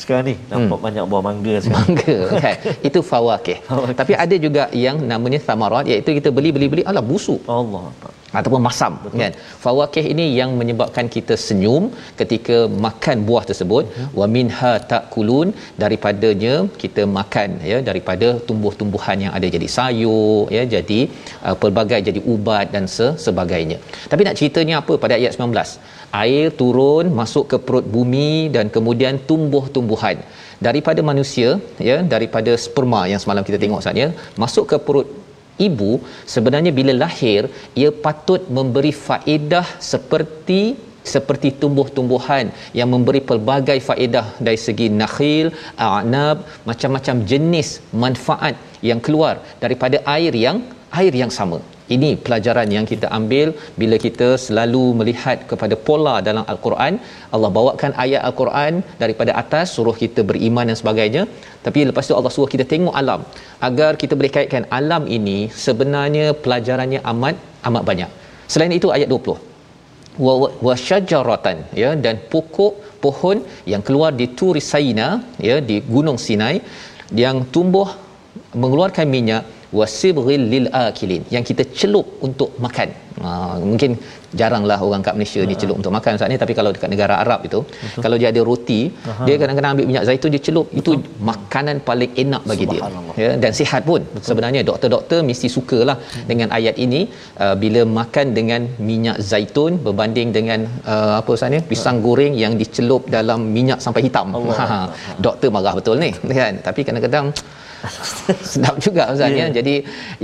Sekarang 0.00 0.22
ni 0.28 0.34
nampak 0.52 0.78
hmm. 0.78 0.86
banyak 0.86 1.04
buah 1.10 1.22
mangga 1.28 1.54
sekarang. 1.64 1.86
Mangga 1.88 2.18
kan. 2.44 2.56
Itu 2.88 3.00
fawakih. 3.10 3.58
Tapi 4.00 4.12
ada 4.24 4.36
juga 4.46 4.62
yang 4.86 4.96
namanya 5.12 5.40
thamarat 5.48 5.84
iaitu 5.92 6.12
kita 6.20 6.28
beli 6.38 6.52
beli 6.56 6.68
beli 6.72 6.82
alah 6.90 7.04
busuk. 7.12 7.40
Allah. 7.60 7.84
Ataupun 8.40 8.60
masam 8.68 8.92
Betul. 9.04 9.18
kan? 9.20 9.32
Fawakih 9.64 10.04
ini 10.12 10.26
yang 10.38 10.50
menyebabkan 10.60 11.06
kita 11.16 11.34
senyum 11.46 11.84
ketika 12.20 12.58
makan 12.86 13.16
buah 13.28 13.44
tersebut. 13.50 13.84
Hmm. 13.96 14.08
wa 14.18 14.26
minha 14.34 14.72
takulun 14.90 15.48
daripadanya 15.82 16.54
kita 16.82 17.02
makan 17.18 17.50
ya 17.70 17.78
daripada 17.88 18.28
tumbuh-tumbuhan 18.48 19.16
yang 19.24 19.32
ada 19.38 19.46
jadi 19.56 19.68
sayur 19.76 20.40
ya 20.56 20.62
jadi 20.74 21.00
uh, 21.46 21.56
pelbagai 21.62 22.00
jadi 22.08 22.20
ubat 22.34 22.66
dan 22.74 22.84
se- 22.96 23.14
sebagainya. 23.26 23.78
Tapi 24.12 24.22
nak 24.28 24.36
ceritanya 24.40 24.74
apa 24.82 24.94
pada 25.04 25.14
ayat 25.20 25.32
19 25.36 26.16
air 26.24 26.46
turun 26.60 27.06
masuk 27.20 27.44
ke 27.52 27.56
perut 27.66 27.86
bumi 27.94 28.30
dan 28.56 28.66
kemudian 28.76 29.14
tumbuh-tumbuhan. 29.30 30.18
Daripada 30.66 31.00
manusia 31.10 31.48
ya 31.88 31.96
daripada 32.14 32.52
sperma 32.64 33.00
yang 33.12 33.20
semalam 33.22 33.44
kita 33.48 33.58
tengok 33.64 33.82
saatnya 33.84 34.08
masuk 34.42 34.64
ke 34.72 34.76
perut 34.86 35.08
ibu 35.68 35.92
sebenarnya 36.34 36.72
bila 36.78 36.92
lahir 37.04 37.48
ia 37.82 37.90
patut 38.06 38.42
memberi 38.58 38.92
faedah 39.06 39.66
seperti 39.90 40.60
seperti 41.14 41.48
tumbuh-tumbuhan 41.62 42.46
yang 42.78 42.88
memberi 42.94 43.20
pelbagai 43.28 43.78
faedah 43.88 44.26
dari 44.46 44.58
segi 44.66 44.86
nakhil, 45.02 45.54
a'nab, 45.78 46.42
macam-macam 46.68 47.22
jenis 47.30 47.68
manfaat 48.04 48.58
yang 48.88 48.98
keluar 48.98 49.34
daripada 49.62 50.02
air 50.16 50.34
yang 50.34 50.58
air 51.00 51.14
yang 51.22 51.32
sama. 51.38 51.60
Ini 51.94 52.10
pelajaran 52.24 52.68
yang 52.76 52.86
kita 52.92 53.06
ambil 53.18 53.48
bila 53.80 53.96
kita 54.04 54.28
selalu 54.44 54.84
melihat 55.00 55.46
kepada 55.50 55.74
pola 55.86 56.14
dalam 56.28 56.44
al-Quran. 56.52 56.94
Allah 57.34 57.50
bawakan 57.58 57.92
ayat 58.04 58.22
al-Quran 58.28 58.82
daripada 59.02 59.32
atas 59.42 59.74
suruh 59.76 59.96
kita 60.02 60.22
beriman 60.30 60.66
dan 60.70 60.78
sebagainya. 60.82 61.22
Tapi 61.66 61.86
lepas 61.90 62.10
tu 62.10 62.16
Allah 62.18 62.32
suruh 62.36 62.50
kita 62.54 62.66
tengok 62.72 62.94
alam 63.02 63.22
agar 63.68 63.90
kita 64.02 64.18
boleh 64.18 64.32
kaitkan 64.36 64.66
alam 64.78 65.04
ini 65.18 65.38
sebenarnya 65.66 66.26
pelajarannya 66.44 67.02
amat 67.12 67.36
amat 67.70 67.84
banyak. 67.90 68.10
Selain 68.52 68.74
itu 68.78 68.90
ayat 68.96 69.10
20 69.10 69.56
wa, 70.24 70.34
wa 70.66 70.74
syajaratan 70.86 71.56
ya 71.82 71.90
dan 72.04 72.16
pokok 72.32 73.00
pohon 73.04 73.38
yang 73.72 73.82
keluar 73.86 74.10
di 74.20 74.26
Turi 74.38 74.62
Saina 74.70 75.08
ya 75.48 75.56
di 75.70 75.76
Gunung 75.94 76.18
Sinai 76.26 76.56
yang 77.22 77.46
tumbuh 77.54 77.88
mengeluarkan 78.62 79.06
minyak 79.16 79.42
wasibghil 79.78 80.44
lil 80.52 80.66
akilin 80.84 81.22
yang 81.34 81.44
kita 81.50 81.64
celup 81.78 82.06
untuk 82.28 82.50
makan. 82.66 82.90
Ha, 83.16 83.28
mungkin 83.70 83.90
jaranglah 84.40 84.78
orang 84.86 85.02
kat 85.06 85.14
Malaysia 85.18 85.42
ni 85.50 85.54
celup 85.62 85.76
untuk 85.80 85.92
makan 85.96 86.12
saat 86.20 86.30
ni 86.32 86.38
tapi 86.42 86.52
kalau 86.58 86.70
dekat 86.76 86.90
negara 86.94 87.14
Arab 87.22 87.40
itu 87.48 87.60
Betul. 87.64 88.02
kalau 88.04 88.16
dia 88.20 88.28
ada 88.32 88.42
roti 88.48 88.80
Aha. 89.10 89.24
dia 89.26 89.34
kadang-kadang 89.40 89.72
ambil 89.74 89.86
minyak 89.90 90.04
zaitun 90.08 90.30
dia 90.34 90.42
celup 90.48 90.66
Betul. 90.68 90.80
itu 90.80 90.90
makanan 91.30 91.76
paling 91.88 92.12
enak 92.22 92.42
bagi 92.50 92.66
dia 92.72 92.82
ya 93.22 93.30
dan 93.42 93.52
sihat 93.60 93.82
pun 93.90 94.00
Betul. 94.04 94.26
sebenarnya 94.28 94.62
doktor-doktor 94.70 95.20
mesti 95.30 95.48
sukalah 95.56 95.96
hmm. 96.00 96.26
dengan 96.30 96.48
ayat 96.58 96.76
ini 96.86 97.00
uh, 97.44 97.54
bila 97.62 97.82
makan 98.00 98.26
dengan 98.38 98.62
minyak 98.90 99.18
zaitun 99.30 99.80
berbanding 99.86 100.30
dengan 100.38 100.60
uh, 100.94 101.14
apa 101.20 101.32
sebenarnya 101.38 101.64
pisang 101.72 101.98
goreng 102.06 102.34
yang 102.44 102.54
dicelup 102.62 103.04
dalam 103.16 103.40
minyak 103.56 103.80
sampai 103.84 104.02
hitam 104.06 104.36
ha, 104.60 104.66
doktor 105.26 105.48
marah 105.56 105.74
betul 105.78 105.96
ni 106.04 106.10
kan 106.40 106.54
tapi 106.68 106.80
kadang-kadang 106.88 107.26
sedap 108.52 108.76
juga 108.86 109.02
ustaz 109.14 109.30
yeah. 109.32 109.48
ya. 109.50 109.56
Jadi 109.58 109.74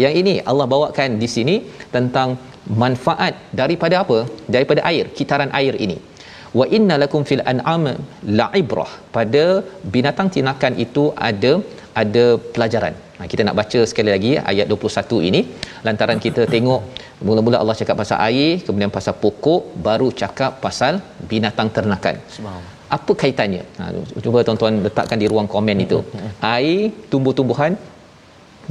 yang 0.04 0.14
ini 0.20 0.34
Allah 0.50 0.66
bawakan 0.74 1.18
di 1.22 1.28
sini 1.34 1.56
tentang 1.96 2.30
manfaat 2.84 3.34
daripada 3.60 3.96
apa? 4.04 4.18
Daripada 4.54 4.82
air 4.90 5.04
kitaran 5.18 5.52
air 5.60 5.76
ini. 5.86 5.98
Wa 6.58 6.66
inna 6.76 6.96
lakum 7.02 7.22
fil 7.28 7.44
an'am 7.52 7.84
la'ibrah. 8.40 8.90
Pada 9.16 9.44
binatang 9.94 10.28
tinakan 10.36 10.74
itu 10.86 11.04
ada 11.30 11.52
ada 12.02 12.24
pelajaran. 12.54 12.94
Ha, 13.16 13.26
kita 13.30 13.42
nak 13.46 13.56
baca 13.60 13.80
sekali 13.90 14.10
lagi 14.14 14.32
ayat 14.52 14.66
21 14.74 15.28
ini. 15.28 15.40
Lantaran 15.86 16.20
kita 16.26 16.44
tengok 16.54 16.82
mula-mula 17.26 17.56
Allah 17.62 17.76
cakap 17.80 17.96
pasal 18.02 18.18
air 18.28 18.50
kemudian 18.66 18.92
pasal 18.98 19.14
pokok 19.24 19.62
baru 19.86 20.08
cakap 20.22 20.52
pasal 20.64 20.94
binatang 21.30 21.68
ternakan 21.76 22.16
apa 22.96 23.12
kaitannya? 23.22 23.62
Ha, 23.80 23.84
cuba 24.24 24.38
tuan-tuan 24.46 24.74
letakkan 24.86 25.18
di 25.22 25.26
ruang 25.32 25.48
komen 25.54 25.76
itu. 25.86 25.98
Air 26.56 26.92
tumbuh-tumbuhan 27.12 27.72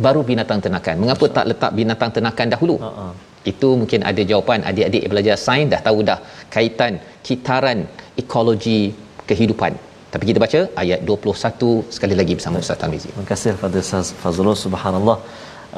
baru 0.06 0.22
binatang 0.30 0.60
ternakan. 0.66 0.96
Mengapa 1.04 1.26
tak 1.38 1.46
letak 1.52 1.72
binatang 1.80 2.12
ternakan 2.16 2.50
dahulu? 2.56 2.78
Uh-uh. 2.90 3.12
itu 3.52 3.70
mungkin 3.82 4.02
ada 4.10 4.22
jawapan. 4.32 4.60
Adik-adik 4.70 5.04
belajar 5.12 5.36
sains 5.46 5.70
dah 5.74 5.82
tahu 5.88 6.00
dah 6.10 6.20
kaitan 6.56 6.94
kitaran 7.28 7.80
ekologi 8.22 8.82
kehidupan. 9.30 9.74
Tapi 10.14 10.24
kita 10.30 10.40
baca 10.44 10.60
ayat 10.82 11.00
21 11.10 11.72
sekali 11.96 12.16
lagi 12.20 12.34
bersama 12.38 12.62
Ustaz 12.64 12.80
Tamizi. 12.82 13.10
Terima 13.12 13.28
kasih 13.32 13.50
kepada 13.58 13.78
Ustaz 13.86 14.12
Fazlul. 14.24 14.58
Subhanallah. 14.66 15.18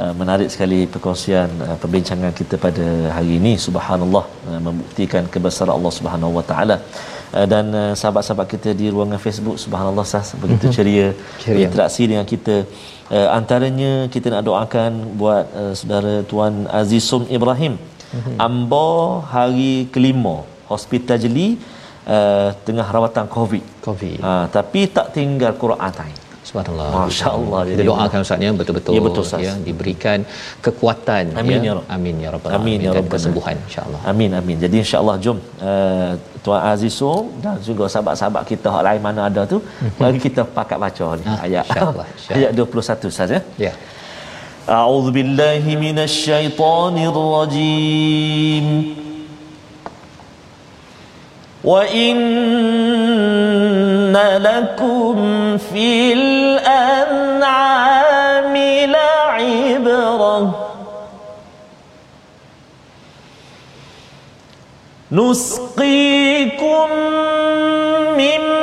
Uh, 0.02 0.14
menarik 0.20 0.50
sekali 0.54 0.80
perkongsian 0.94 1.50
uh, 1.66 1.78
perbincangan 1.82 2.32
kita 2.40 2.56
pada 2.66 2.86
hari 3.16 3.32
ini. 3.40 3.54
Subhanallah 3.66 4.24
uh, 4.50 4.60
membuktikan 4.68 5.24
kebesaran 5.34 5.74
Allah 5.78 5.94
Subhanahu 6.00 6.32
wa 6.38 6.44
taala 6.52 6.78
dan 7.34 7.66
sahabat-sahabat 7.98 8.48
kita 8.54 8.70
di 8.80 8.88
ruangan 8.94 9.20
Facebook 9.26 9.58
subhanallah 9.64 10.06
sah 10.06 10.22
begitu 10.44 10.70
mhm. 10.70 10.76
ceria, 10.78 11.08
ceria. 11.44 11.64
interaksi 11.66 12.04
dengan 12.12 12.26
kita. 12.34 12.56
Uh, 13.14 13.30
antaranya 13.38 13.92
kita 14.14 14.28
nak 14.34 14.44
doakan 14.48 14.92
buat 15.22 15.46
uh, 15.62 15.74
saudara 15.80 16.14
tuan 16.32 16.54
Azizum 16.80 17.26
Ibrahim. 17.38 17.76
Mm-hmm. 18.14 18.38
ambo 18.46 19.26
hari 19.26 19.90
kelima 19.94 20.46
hospital 20.70 21.18
jeli 21.24 21.48
uh, 22.06 22.50
tengah 22.66 22.86
rawatan 22.96 23.26
covid. 23.36 23.64
Covid. 23.82 24.22
Uh, 24.22 24.46
tapi 24.56 24.86
tak 24.98 25.18
tinggal 25.18 25.58
Quran 25.64 25.92
Subhanallah. 26.49 26.89
Masya-Allah. 26.97 27.61
Kita 27.71 27.83
doakan 27.89 28.19
ustaznya 28.25 28.51
betul-betul 28.61 28.93
ya, 28.97 29.03
betul, 29.07 29.25
ya 29.47 29.53
diberikan 29.69 30.19
kekuatan 30.67 31.25
amin, 31.41 31.61
ya. 31.69 31.73
ya. 31.77 31.83
Amin 31.97 32.15
ya 32.25 32.29
rabbal 32.35 32.51
alamin. 32.51 32.65
Amin 32.65 32.87
ya 32.87 32.91
rabbal 32.99 33.13
kesembuhan 33.15 33.57
insya-Allah. 33.67 34.01
Amin 34.13 34.31
amin. 34.41 34.57
Jadi 34.65 34.77
insya-Allah 34.85 35.17
jom 35.25 35.39
uh, 35.71 36.13
Tuan 36.45 36.61
Azizo 36.71 37.13
dan 37.45 37.61
juga 37.69 37.85
sahabat-sahabat 37.93 38.43
kita 38.53 38.69
hak 38.75 38.83
lain 38.89 39.01
mana 39.09 39.21
ada 39.29 39.43
tu 39.53 39.59
mhm. 39.61 39.93
mari 40.01 40.19
kita 40.27 40.43
pakat 40.57 40.79
baca 40.85 41.07
ni 41.21 41.27
ah, 41.29 41.39
ayat 41.47 41.65
insya-Allah. 41.69 42.07
Ayat 42.39 42.51
21 42.57 43.19
saja. 43.21 43.41
Ya. 43.67 43.75
أعوذ 44.69 45.07
بالله 45.17 45.65
من 45.81 45.97
الشيطان 45.99 46.97
الرجيم 47.13 48.67
وإن 51.65 52.17
لكم 54.18 55.58
في 55.58 56.14
الأنعام 56.14 57.28
لعبرة. 58.88 60.70
نسقيكم 65.12 66.34
ولكم 68.14 68.63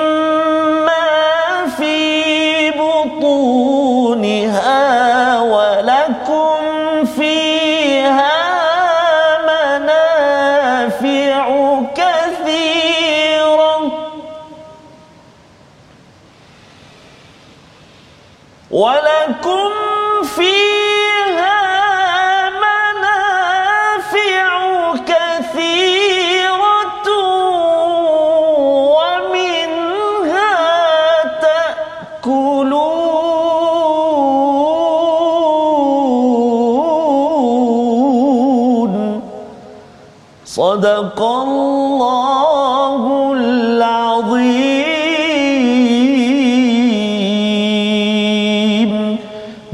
صدق 41.00 41.21
الله 41.21 43.04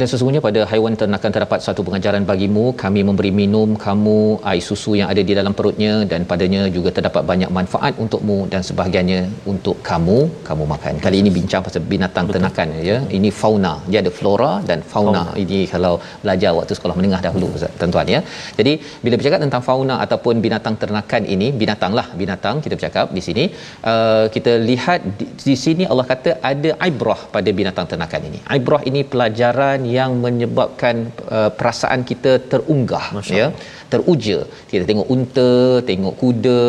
dan 0.07 0.13
sesungguhnya 0.15 0.43
pada 0.47 0.61
haiwan 0.71 0.95
ternakan 1.01 1.31
terdapat 1.35 1.61
satu 1.67 1.81
pengajaran 1.87 2.25
bagimu. 2.29 2.65
Kami 2.83 3.01
memberi 3.09 3.31
minum 3.39 3.69
kamu 3.85 4.19
air 4.51 4.63
susu 4.67 4.93
yang 4.99 5.09
ada 5.13 5.23
di 5.29 5.33
dalam 5.39 5.53
perutnya 5.59 5.93
dan 6.11 6.21
padanya 6.31 6.61
juga 6.77 6.91
terdapat 6.97 7.23
banyak 7.31 7.51
manfaat 7.57 7.99
untukmu 8.03 8.37
dan 8.53 8.61
sebahagiannya 8.69 9.21
untuk 9.53 9.77
kamu. 9.89 10.19
Kamu 10.49 10.65
makan. 10.73 11.03
Kali 11.07 11.17
ini 11.23 11.31
bincang 11.39 11.63
pasal 11.67 11.83
binatang 11.95 12.27
Betul. 12.29 12.37
ternakan 12.37 12.69
ya. 12.91 12.99
Ini 13.19 13.31
fauna. 13.41 13.73
Dia 13.91 13.99
ada 14.05 14.13
flora 14.19 14.53
dan 14.69 14.79
fauna, 14.93 15.23
fauna. 15.25 15.41
ini 15.43 15.59
kalau 15.73 15.93
belajar 16.23 16.53
waktu 16.59 16.79
sekolah 16.79 16.97
menengah 17.01 17.21
dahulu 17.27 17.49
tuan-tuan 17.81 18.07
ya. 18.15 18.21
Jadi 18.61 18.75
bila 19.07 19.15
bercakap 19.19 19.43
tentang 19.47 19.65
fauna 19.71 19.97
ataupun 20.07 20.45
binatang 20.47 20.79
ternakan 20.85 21.25
ini 21.37 21.51
binatanglah 21.65 22.07
binatang 22.23 22.63
kita 22.67 22.75
bercakap 22.79 23.11
di 23.19 23.25
sini 23.27 23.47
uh, 23.93 24.25
kita 24.37 24.55
lihat 24.71 25.03
di, 25.19 25.29
di 25.49 25.59
sini 25.65 25.85
Allah 25.91 26.07
kata 26.15 26.39
ada 26.53 26.73
ibrah 26.91 27.21
pada 27.37 27.51
binatang 27.61 27.89
ternakan 27.91 28.23
ini. 28.31 28.41
Ibrah 28.61 28.83
ini 28.93 29.03
pelajaran 29.13 29.83
yang 29.83 29.96
menyebabkan 30.25 30.97
uh, 31.37 31.51
perasaan 31.59 32.01
kita 32.11 32.33
terunggah 32.53 33.07
ya. 33.41 33.47
Teruja. 33.93 34.39
Kita 34.71 34.85
tengok 34.91 35.09
unta 35.15 35.53
tengok 35.91 36.15
kuda 36.23 36.63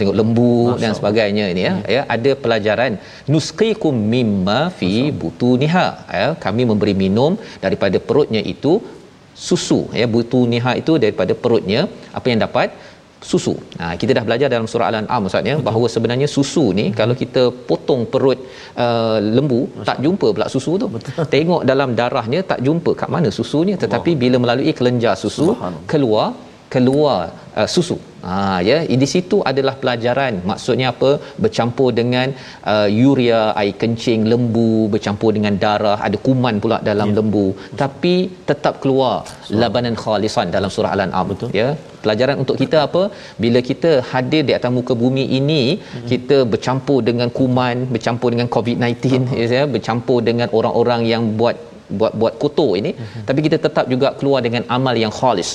tengok 0.00 0.16
lembu 0.20 0.54
Masya 0.68 0.80
dan 0.82 0.90
sebagainya 0.98 1.44
ini 1.52 1.62
ya. 1.68 1.72
Hmm. 1.74 1.84
ya 1.96 2.02
ada 2.16 2.32
pelajaran. 2.44 2.92
Nusqikum 3.34 3.96
mimma 4.14 4.60
fi 4.78 4.92
butuniha. 5.22 5.86
Ya 6.18 6.28
kami 6.46 6.64
memberi 6.70 6.94
minum 7.04 7.32
daripada 7.64 8.00
perutnya 8.08 8.42
itu 8.54 8.74
susu. 9.46 9.80
Ya 10.00 10.08
butuniha 10.14 10.72
itu 10.82 10.94
daripada 11.04 11.34
perutnya. 11.44 11.82
Apa 12.18 12.26
yang 12.32 12.40
dapat 12.46 12.70
susu. 13.30 13.54
Ha, 13.80 13.86
kita 14.00 14.12
dah 14.18 14.24
belajar 14.28 14.48
dalam 14.54 14.66
surah 14.72 14.86
Al-An'am 14.90 15.28
Ustaz 15.28 15.50
ya 15.50 15.56
bahawa 15.68 15.86
sebenarnya 15.94 16.28
susu 16.36 16.64
ni 16.78 16.86
hmm. 16.86 16.96
kalau 17.00 17.14
kita 17.22 17.42
potong 17.68 18.02
perut 18.12 18.40
uh, 18.84 19.18
lembu 19.36 19.60
Masya. 19.66 19.86
tak 19.88 19.98
jumpa 20.06 20.28
pula 20.36 20.48
susu 20.54 20.72
tu. 20.82 20.88
Betul. 20.94 21.28
Tengok 21.34 21.62
dalam 21.70 21.92
darahnya 22.00 22.40
tak 22.52 22.60
jumpa 22.66 22.92
kat 23.02 23.10
mana 23.16 23.30
susunya 23.38 23.76
tetapi 23.84 24.12
Allah. 24.12 24.22
bila 24.24 24.36
melalui 24.44 24.74
kelenjar 24.80 25.14
susu 25.24 25.46
keluar 25.92 26.26
keluar 26.74 27.20
uh, 27.60 27.68
susu. 27.74 27.96
Ha 28.26 28.34
ya 28.68 28.76
di 29.02 29.08
situ 29.12 29.38
adalah 29.50 29.74
pelajaran 29.80 30.34
maksudnya 30.50 30.86
apa 30.92 31.10
bercampur 31.42 31.88
dengan 31.98 32.28
uh, 32.72 32.88
urea 33.10 33.40
air 33.60 33.74
kencing 33.82 34.22
lembu 34.32 34.70
bercampur 34.92 35.30
dengan 35.36 35.56
darah 35.64 35.98
ada 36.06 36.18
kuman 36.26 36.56
pula 36.64 36.78
dalam 36.90 37.10
ya. 37.12 37.16
lembu 37.18 37.46
Betul. 37.56 37.78
tapi 37.82 38.14
tetap 38.50 38.76
keluar 38.84 39.14
so. 39.48 39.58
labanan 39.62 39.96
khalisan 40.04 40.48
dalam 40.56 40.72
surah 40.76 40.92
al-an'am 40.96 41.28
Betul. 41.32 41.50
ya 41.60 41.68
pelajaran 42.04 42.36
untuk 42.42 42.56
kita 42.62 42.78
apa 42.88 43.02
bila 43.44 43.60
kita 43.70 43.90
hadir 44.12 44.42
di 44.48 44.54
atas 44.58 44.72
muka 44.78 44.94
bumi 45.02 45.24
ini 45.40 45.62
hmm. 45.76 46.06
kita 46.12 46.38
bercampur 46.54 46.98
dengan 47.10 47.30
kuman 47.38 47.86
bercampur 47.94 48.30
dengan 48.34 48.48
covid-19 48.56 48.94
uh-huh. 49.20 49.54
ya 49.58 49.64
bercampur 49.76 50.18
dengan 50.30 50.48
orang-orang 50.58 51.02
yang 51.12 51.24
buat 51.40 51.56
buat 51.98 52.12
buat 52.20 52.34
kotor 52.42 52.72
ini 52.80 52.92
uh-huh. 52.94 53.24
tapi 53.28 53.40
kita 53.46 53.56
tetap 53.66 53.86
juga 53.94 54.10
keluar 54.20 54.40
dengan 54.46 54.62
amal 54.76 54.96
yang 55.04 55.12
khalis 55.20 55.50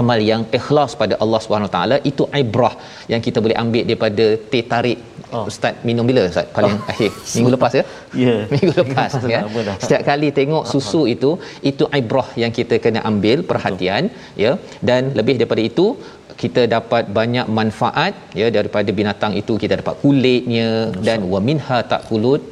amal 0.00 0.20
yang 0.30 0.42
ikhlas 0.58 0.92
pada 1.02 1.14
Allah 1.24 1.40
Subhanahu 1.44 1.72
taala 1.76 1.96
itu 2.10 2.24
ibrah 2.40 2.74
yang 3.12 3.20
kita 3.26 3.38
boleh 3.44 3.56
ambil 3.62 3.84
daripada 3.88 4.26
teh 4.50 4.62
tarik 4.72 4.98
oh. 5.36 5.44
ustaz 5.50 5.74
minum 5.88 6.04
bila 6.10 6.22
ustaz 6.30 6.46
paling 6.56 6.76
oh. 6.76 6.90
akhir 6.92 7.10
minggu 7.36 7.50
lepas 7.56 7.72
ya 7.78 7.84
yeah. 8.24 8.40
minggu 8.54 8.72
lepas 8.80 9.10
ya 9.32 9.40
setiap 9.82 10.02
kali 10.10 10.28
tengok 10.38 10.64
susu 10.72 11.02
itu 11.14 11.30
itu 11.70 11.86
ibrah 12.00 12.28
yang 12.42 12.52
kita 12.58 12.78
kena 12.84 13.02
ambil 13.10 13.40
perhatian 13.50 14.04
Betul. 14.12 14.42
ya 14.44 14.52
dan 14.90 15.02
lebih 15.20 15.36
daripada 15.40 15.64
itu 15.70 15.86
kita 16.42 16.62
dapat 16.76 17.04
banyak 17.18 17.46
manfaat 17.58 18.14
ya 18.40 18.48
daripada 18.56 18.90
binatang 19.00 19.32
itu 19.40 19.54
kita 19.62 19.74
dapat 19.80 19.96
kulitnya 20.04 20.70
Betul. 20.92 21.04
dan 21.08 21.20
wa 21.32 21.40
minha 21.48 21.80
takulut 21.94 22.42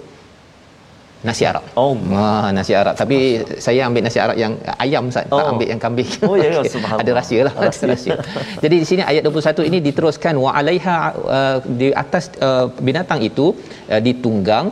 nasi 1.24 1.44
Arab. 1.50 1.64
Oh, 1.82 1.92
ha, 2.16 2.52
nasi 2.56 2.72
Arab. 2.80 2.94
Tapi 3.02 3.18
saya 3.66 3.80
ambil 3.88 4.02
nasi 4.06 4.18
Arab 4.24 4.36
yang 4.42 4.52
ayam 4.84 5.08
Ustaz, 5.10 5.26
oh. 5.32 5.38
tak 5.38 5.46
ambil 5.52 5.68
yang 5.72 5.80
kambing. 5.84 6.10
Oh 6.28 6.36
ya, 6.36 6.48
ya 6.56 6.62
subhanallah. 6.74 7.04
Ada 7.04 7.12
rahsia 7.18 7.40
lah, 7.48 7.54
ada 7.56 7.88
rahsia. 7.92 8.16
Jadi 8.64 8.76
di 8.82 8.86
sini 8.90 9.02
ayat 9.12 9.22
21 9.24 9.70
ini 9.70 9.78
diteruskan 9.88 10.34
wa 10.44 10.50
alaiha 10.58 10.96
uh, 11.38 11.56
di 11.80 11.88
atas 12.04 12.24
uh, 12.48 12.66
binatang 12.88 13.22
itu 13.30 13.46
uh, 13.92 14.00
ditunggang 14.06 14.68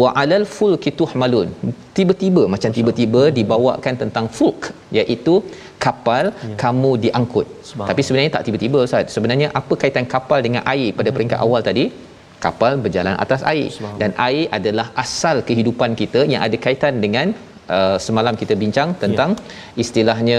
wa 0.00 0.10
alal 0.22 0.44
fulki 0.54 0.90
tuhmalun 1.00 1.48
tiba-tiba 1.96 2.42
macam 2.54 2.70
tiba-tiba 2.78 3.22
dibawakan 3.38 3.94
tentang 4.02 4.26
fulk 4.36 4.60
iaitu 4.98 5.34
kapal 5.84 6.24
ya. 6.34 6.56
kamu 6.62 6.90
diangkut 7.04 7.46
tapi 7.90 8.00
sebenarnya 8.06 8.32
tak 8.36 8.44
tiba-tiba 8.48 8.78
ustaz 8.86 9.14
sebenarnya 9.16 9.48
apa 9.60 9.74
kaitan 9.82 10.06
kapal 10.14 10.40
dengan 10.46 10.62
air 10.72 10.90
pada 10.98 11.12
peringkat 11.16 11.38
awal 11.46 11.62
tadi 11.68 11.84
kapal 12.44 12.72
berjalan 12.84 13.14
atas 13.24 13.42
air 13.52 13.68
dan 14.00 14.10
air 14.28 14.46
adalah 14.58 14.86
asal 15.04 15.36
kehidupan 15.48 15.92
kita 16.00 16.22
yang 16.32 16.42
ada 16.46 16.56
kaitan 16.64 16.94
dengan 17.04 17.26
uh, 17.76 17.96
semalam 18.06 18.34
kita 18.42 18.54
bincang 18.62 18.90
tentang 19.02 19.30
ya. 19.36 19.82
istilahnya 19.82 20.38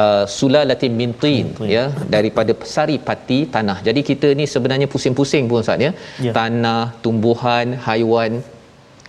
uh, 0.00 0.24
sulalatin 0.38 0.94
min 1.00 1.12
tin 1.22 1.46
ya 1.76 1.84
daripada 2.14 2.52
sari 2.74 2.98
pati 3.08 3.38
tanah. 3.54 3.78
Jadi 3.88 4.02
kita 4.10 4.30
ni 4.40 4.46
sebenarnya 4.54 4.88
pusing-pusing 4.94 5.46
pun 5.50 5.64
Ustaz 5.64 5.86
ya. 5.86 5.92
ya. 6.26 6.32
Tanah, 6.38 6.82
tumbuhan, 7.06 7.76
haiwan 7.88 8.32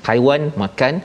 haiwan 0.07 0.41
makan 0.63 0.95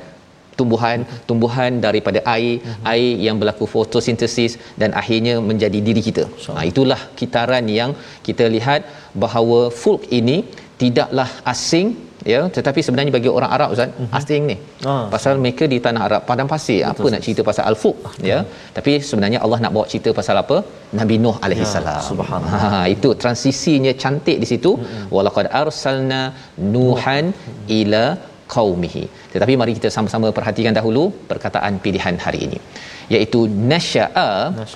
tumbuhan 0.58 0.98
tumbuhan 1.28 1.72
daripada 1.84 2.20
air 2.34 2.54
uh-huh. 2.60 2.90
air 2.92 3.12
yang 3.26 3.36
berlaku 3.40 3.66
fotosintesis 3.74 4.52
dan 4.80 4.90
akhirnya 5.00 5.34
menjadi 5.50 5.78
diri 5.86 6.02
kita. 6.08 6.24
Ha, 6.54 6.62
itulah 6.70 7.00
kitaran 7.20 7.66
yang 7.78 7.92
kita 8.26 8.46
lihat 8.56 8.82
bahawa 9.24 9.60
fulk 9.80 10.02
ini 10.18 10.36
tidaklah 10.82 11.28
asing 11.52 11.88
ya 12.32 12.40
tetapi 12.56 12.80
sebenarnya 12.86 13.12
bagi 13.16 13.30
orang 13.36 13.50
Arab 13.56 13.68
Ustaz 13.74 13.90
uh-huh. 13.90 14.18
asing 14.18 14.42
ni. 14.50 14.56
Ah. 14.90 15.04
pasal 15.14 15.40
mereka 15.44 15.64
di 15.72 15.78
tanah 15.86 16.02
Arab 16.08 16.22
padang 16.30 16.48
pasir 16.52 16.80
Betul, 16.82 16.92
apa 16.92 17.12
nak 17.14 17.22
cerita 17.24 17.42
pasal 17.48 17.64
al-fuq 17.70 17.96
uh 18.08 18.14
ya. 18.30 18.38
Tapi 18.76 18.92
sebenarnya 19.08 19.38
Allah 19.44 19.58
nak 19.64 19.72
bawa 19.76 19.86
cerita 19.92 20.10
pasal 20.20 20.36
apa? 20.44 20.58
Nabi 21.00 21.16
Nuh 21.24 21.36
alaihi 21.46 21.64
ya, 21.66 21.70
salam 21.76 22.02
subhanallah. 22.10 22.60
Ha, 22.74 22.82
itu 22.94 23.10
transisinya 23.22 23.94
cantik 24.04 24.38
di 24.44 24.48
situ. 24.52 24.72
Uh-huh. 24.78 25.06
walaqad 25.16 25.48
arsalna 25.62 26.22
nuhan 26.74 27.26
uh-huh. 27.32 27.78
ila 27.80 28.04
qaumihi. 28.54 29.04
Tetapi 29.34 29.52
mari 29.60 29.74
kita 29.78 29.90
sama-sama 29.96 30.30
perhatikan 30.38 30.74
dahulu 30.80 31.04
perkataan 31.30 31.74
pilihan 31.84 32.16
hari 32.26 32.40
ini 32.48 32.60
iaitu 33.14 33.40
nasya'a 33.72 34.30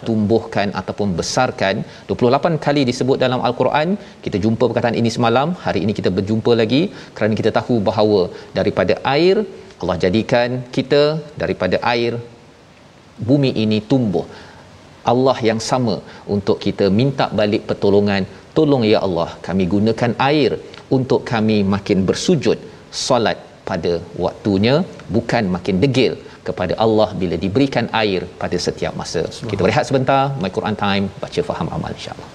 tumbuhkan 0.08 0.70
ataupun 0.80 1.08
besarkan. 1.18 1.84
28 2.10 2.64
kali 2.66 2.82
disebut 2.90 3.18
dalam 3.24 3.42
al-Quran. 3.48 3.90
Kita 4.24 4.38
jumpa 4.44 4.64
perkataan 4.70 4.98
ini 5.02 5.12
semalam. 5.16 5.50
Hari 5.66 5.82
ini 5.86 5.94
kita 6.00 6.12
berjumpa 6.18 6.54
lagi 6.62 6.82
kerana 7.18 7.34
kita 7.40 7.52
tahu 7.58 7.76
bahawa 7.90 8.22
daripada 8.58 8.96
air 9.16 9.36
Allah 9.82 9.96
jadikan 10.04 10.50
kita 10.76 11.02
daripada 11.42 11.76
air 11.92 12.12
bumi 13.28 13.50
ini 13.64 13.78
tumbuh. 13.90 14.26
Allah 15.12 15.36
yang 15.48 15.60
sama 15.70 15.96
untuk 16.34 16.56
kita 16.64 16.86
minta 17.00 17.26
balik 17.40 17.62
pertolongan. 17.70 18.24
Tolong 18.56 18.84
ya 18.92 18.98
Allah 19.06 19.30
kami 19.46 19.64
gunakan 19.74 20.12
air 20.30 20.52
untuk 20.96 21.20
kami 21.32 21.56
makin 21.74 21.98
bersujud 22.08 22.58
solat 23.04 23.38
pada 23.68 23.92
waktunya 24.24 24.74
bukan 25.14 25.44
makin 25.54 25.76
degil 25.84 26.12
kepada 26.48 26.74
Allah 26.84 27.08
bila 27.22 27.36
diberikan 27.44 27.86
air 28.02 28.22
pada 28.42 28.56
setiap 28.66 28.92
masa. 29.00 29.22
Kita 29.50 29.60
berehat 29.66 29.84
sebentar, 29.90 30.22
My 30.42 30.50
Quran 30.58 30.76
Time, 30.84 31.04
baca 31.24 31.40
faham 31.50 31.68
amal 31.78 31.90
insya-Allah. 31.98 32.30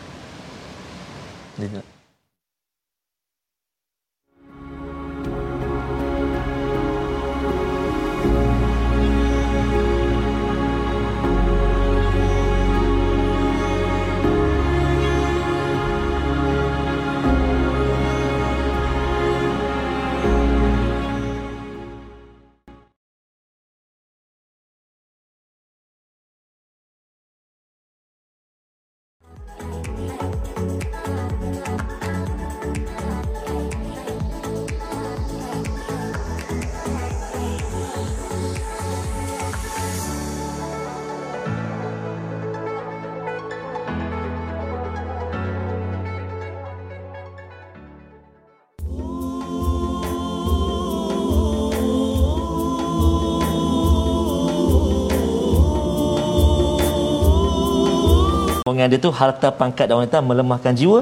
Dengan 58.74 58.92
dia 58.92 59.00
tu 59.00 59.12
harta 59.12 59.48
pangkat 59.52 59.86
dan 59.92 59.96
wanita 60.00 60.20
melemahkan 60.24 60.74
jiwa 60.74 61.00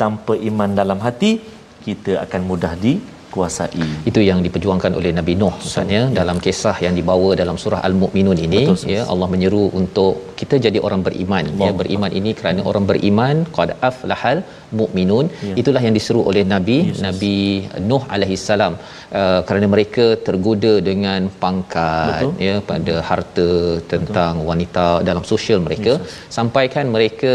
tanpa 0.00 0.36
iman 0.36 0.70
dalam 0.80 1.00
hati 1.00 1.40
kita 1.84 2.20
akan 2.24 2.40
mudah 2.44 2.72
di 2.76 3.15
kuasai. 3.36 3.86
Itu 4.10 4.20
yang 4.30 4.38
diperjuangkan 4.46 4.92
oleh 5.00 5.12
Nabi 5.18 5.32
Nuh 5.42 5.54
maksudnya 5.62 6.02
ya. 6.08 6.14
dalam 6.20 6.38
kisah 6.46 6.76
yang 6.86 6.94
dibawa 6.98 7.30
dalam 7.42 7.56
surah 7.62 7.80
Al-Mukminun 7.88 8.38
ini 8.46 8.62
Betul, 8.68 8.90
ya 8.94 9.02
Allah 9.12 9.28
menyeru 9.34 9.64
untuk 9.80 10.14
kita 10.40 10.56
jadi 10.66 10.78
orang 10.86 11.02
beriman 11.06 11.44
Allah. 11.52 11.66
ya 11.66 11.72
beriman 11.80 12.12
ini 12.20 12.30
kerana 12.38 12.60
orang 12.70 12.84
beriman 12.90 13.36
qad 13.56 13.70
aflahal 13.88 14.38
mukminun 14.80 15.26
ya. 15.48 15.54
itulah 15.60 15.82
yang 15.86 15.94
diseru 15.98 16.22
oleh 16.30 16.42
Nabi 16.54 16.78
Yesus. 16.88 17.02
Nabi 17.06 17.34
Nuh 17.90 18.02
alaihi 18.16 18.38
salam 18.48 18.72
uh, 19.20 19.40
kerana 19.48 19.66
mereka 19.74 20.06
tergoda 20.28 20.74
dengan 20.90 21.20
pangkat 21.44 22.22
Betul. 22.24 22.34
ya 22.48 22.56
pada 22.72 22.94
harta 23.10 23.48
tentang 23.92 24.34
Betul. 24.40 24.48
wanita 24.50 24.86
dalam 25.10 25.24
sosial 25.32 25.60
mereka 25.68 25.92
Yesus. 25.96 26.18
sampaikan 26.38 26.86
mereka 26.96 27.34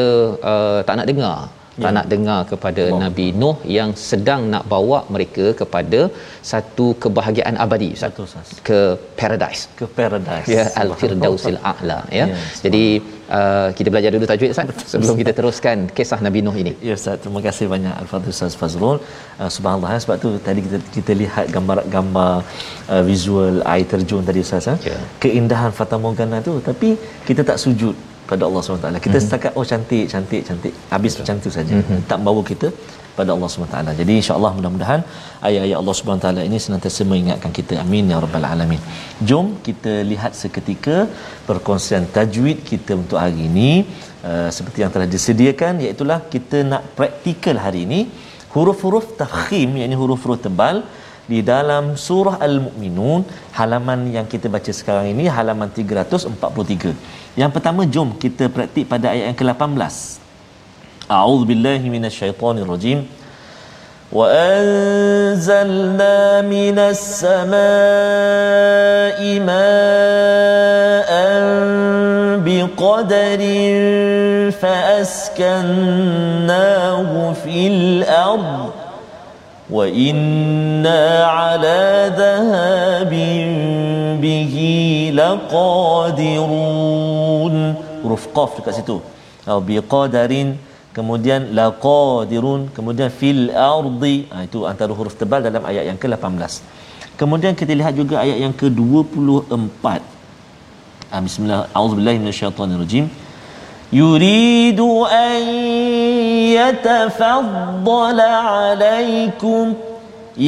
uh, 0.51 0.79
tak 0.89 0.95
nak 0.99 1.09
dengar 1.11 1.39
tak 1.83 1.87
Ya. 1.87 1.95
nak 1.97 2.05
dengar 2.13 2.39
kepada 2.49 2.83
Allah. 2.87 2.99
Nabi 3.03 3.25
Nuh 3.41 3.57
yang 3.75 3.89
sedang 4.09 4.41
nak 4.53 4.63
bawa 4.73 4.97
mereka 5.15 5.45
kepada 5.59 5.99
satu 6.49 6.85
kebahagiaan 7.03 7.55
abadi 7.65 7.87
Ustaz. 7.95 8.11
Betul, 8.11 8.27
Ustaz. 8.29 8.47
ke 8.67 8.79
paradise 9.19 9.61
ke 9.79 9.85
paradise 9.99 10.47
ya 10.55 10.65
al 10.81 10.91
firdausil 11.01 11.59
a'la 11.71 11.99
ya 12.19 12.25
Ya, 12.31 12.35
jadi 12.65 12.83
uh, 13.37 13.69
kita 13.77 13.87
belajar 13.93 14.11
dulu 14.15 14.25
tajwid 14.31 14.51
Ustaz 14.55 14.83
sebelum 14.93 15.15
kita 15.21 15.31
teruskan 15.39 15.77
kisah 15.97 16.19
Nabi 16.27 16.39
Nuh 16.47 16.55
ini 16.63 16.73
Ya 16.89 16.93
Ustaz, 16.99 17.15
terima 17.23 17.41
kasih 17.47 17.65
banyak 17.75 17.93
Al-Fadhil 18.03 18.35
Ustaz 18.35 18.53
Fazrul. 18.61 18.97
Uh, 19.41 19.49
subhanallah 19.55 20.03
sebab 20.05 20.17
tu 20.25 20.29
tadi 20.49 20.59
kita 20.67 20.77
kita 20.97 21.11
lihat 21.23 21.45
gambar-gambar 21.55 22.33
uh, 22.93 23.03
visual 23.11 23.55
air 23.73 23.87
terjun 23.93 24.23
tadi 24.29 24.41
Ustaz 24.47 24.67
ha? 24.73 24.75
Ya. 24.91 24.99
Keindahan 25.23 25.71
Fata 25.79 25.95
Morgana 26.05 26.39
tu 26.49 26.55
tapi 26.69 26.91
kita 27.29 27.43
tak 27.51 27.59
sujud 27.65 27.95
pada 28.29 28.43
Allah 28.47 28.61
SWT. 28.63 28.77
Kita 28.77 28.89
mm-hmm. 28.89 29.23
setakat 29.25 29.51
oh 29.59 29.65
cantik, 29.71 30.05
cantik, 30.13 30.41
cantik. 30.47 30.73
Habis 30.93 31.13
macam 31.19 31.35
tu 31.45 31.49
saja. 31.57 31.75
Mm-hmm. 31.77 31.99
Tak 32.11 32.19
bawa 32.27 32.41
kita 32.51 32.69
pada 33.17 33.29
Allah 33.35 33.49
SWT. 33.51 33.77
Jadi 34.01 34.13
insya-Allah 34.21 34.51
mudah-mudahan 34.57 35.01
ayat-ayat 35.47 35.77
Allah 35.81 35.95
SWT 35.95 36.27
ini 36.49 36.57
senantiasa 36.65 37.01
mengingatkan 37.11 37.51
kita. 37.59 37.73
Amin 37.83 38.11
ya 38.13 38.19
rabbal 38.25 38.47
alamin. 38.53 38.81
Jom 39.29 39.47
kita 39.67 39.93
lihat 40.11 40.33
seketika 40.41 40.95
perkongsian 41.49 42.05
tajwid 42.15 42.59
kita 42.71 42.95
untuk 43.01 43.19
hari 43.23 43.47
ini 43.49 43.69
uh, 44.29 44.49
seperti 44.57 44.79
yang 44.83 44.91
telah 44.95 45.07
disediakan 45.15 45.83
iaitu 45.85 46.05
kita 46.35 46.57
nak 46.71 46.83
praktikal 46.99 47.57
hari 47.65 47.81
ini 47.87 48.01
huruf-huruf 48.55 49.05
tafkhim 49.21 49.69
yakni 49.81 49.95
huruf-huruf 50.01 50.39
tebal 50.47 50.77
di 51.26 51.42
dalam 51.42 51.98
surah 51.98 52.38
Al-Mu'minun 52.38 53.26
halaman 53.58 54.06
yang 54.14 54.30
kita 54.30 54.46
baca 54.46 54.70
sekarang 54.70 55.10
ini 55.10 55.26
halaman 55.26 55.66
343. 55.70 56.94
Yang 57.34 57.50
pertama 57.54 57.82
jom 57.84 58.14
kita 58.14 58.46
praktik 58.46 58.86
pada 58.86 59.10
ayat 59.12 59.34
yang 59.34 59.38
ke-18. 59.38 60.22
A'udzu 61.10 61.44
billahi 61.50 61.86
minasyaitonir 61.90 62.66
rajim. 62.66 63.06
Wa 64.06 64.30
anzalna 64.30 66.46
minas 66.46 67.02
samaa'i 67.20 69.42
ma'an 69.42 71.42
biqadarin 72.46 74.06
فأسكناه 74.96 77.32
في 77.32 77.66
الأرض 77.66 78.69
وإنا 79.70 81.02
على 81.36 81.82
ذهاب 82.20 83.12
به 84.22 84.54
لقادرون 85.20 86.76
huruf 88.06 88.24
qaf 88.36 88.50
dekat 88.58 88.74
situ 88.78 88.96
oh, 89.50 89.60
biqadarin 89.68 90.48
kemudian 90.96 91.40
laqadirun 91.58 92.60
kemudian 92.76 93.10
fil 93.20 93.42
ardi 93.74 94.16
ha, 94.32 94.36
itu 94.48 94.58
antara 94.70 94.92
huruf 94.98 95.14
tebal 95.20 95.40
dalam 95.48 95.62
ayat 95.70 95.84
yang 95.90 95.98
ke-18 96.02 96.52
kemudian 97.20 97.52
kita 97.60 97.72
lihat 97.80 97.94
juga 98.00 98.14
ayat 98.24 98.38
yang 98.44 98.54
ke-24 98.60 99.84
ha, 101.10 101.16
bismillah 101.26 101.60
auzubillahi 101.80 102.18
minasyaitonirrajim 102.22 103.06
يريد 103.92 104.80
أن 105.24 105.40
يتفضل 106.58 108.18
عليكم 108.50 109.64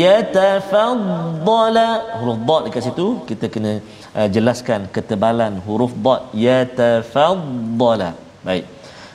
يتفضل 0.05 1.77
huruf 2.21 2.39
dad 2.49 2.61
dekat 2.67 2.83
situ 2.87 3.07
kita 3.29 3.47
kena 3.55 3.73
uh, 4.19 4.29
jelaskan 4.35 4.81
ketebalan 4.95 5.53
huruf 5.67 5.93
dad 6.07 6.21
yatafaddala 6.47 8.11
baik 8.47 8.65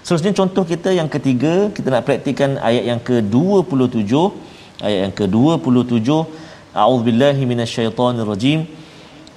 seterusnya 0.06 0.32
contoh 0.40 0.64
kita 0.72 0.90
yang 1.00 1.10
ketiga 1.16 1.54
kita 1.76 1.88
nak 1.94 2.04
praktikkan 2.08 2.52
ayat 2.70 2.84
yang 2.92 3.02
ke-27 3.08 4.14
ayat 4.88 5.00
yang 5.06 5.14
ke-27 5.20 6.10
a'udzubillahi 6.82 7.44
minasyaitonirrajim 7.52 8.60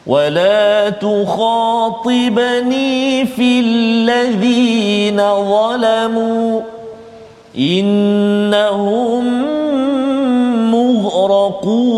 ولا 0.06 0.90
تخاطبني 1.02 2.94
في 3.26 3.50
الذين 3.66 5.18
ظلموا 5.52 6.60
إنهم 7.58 9.24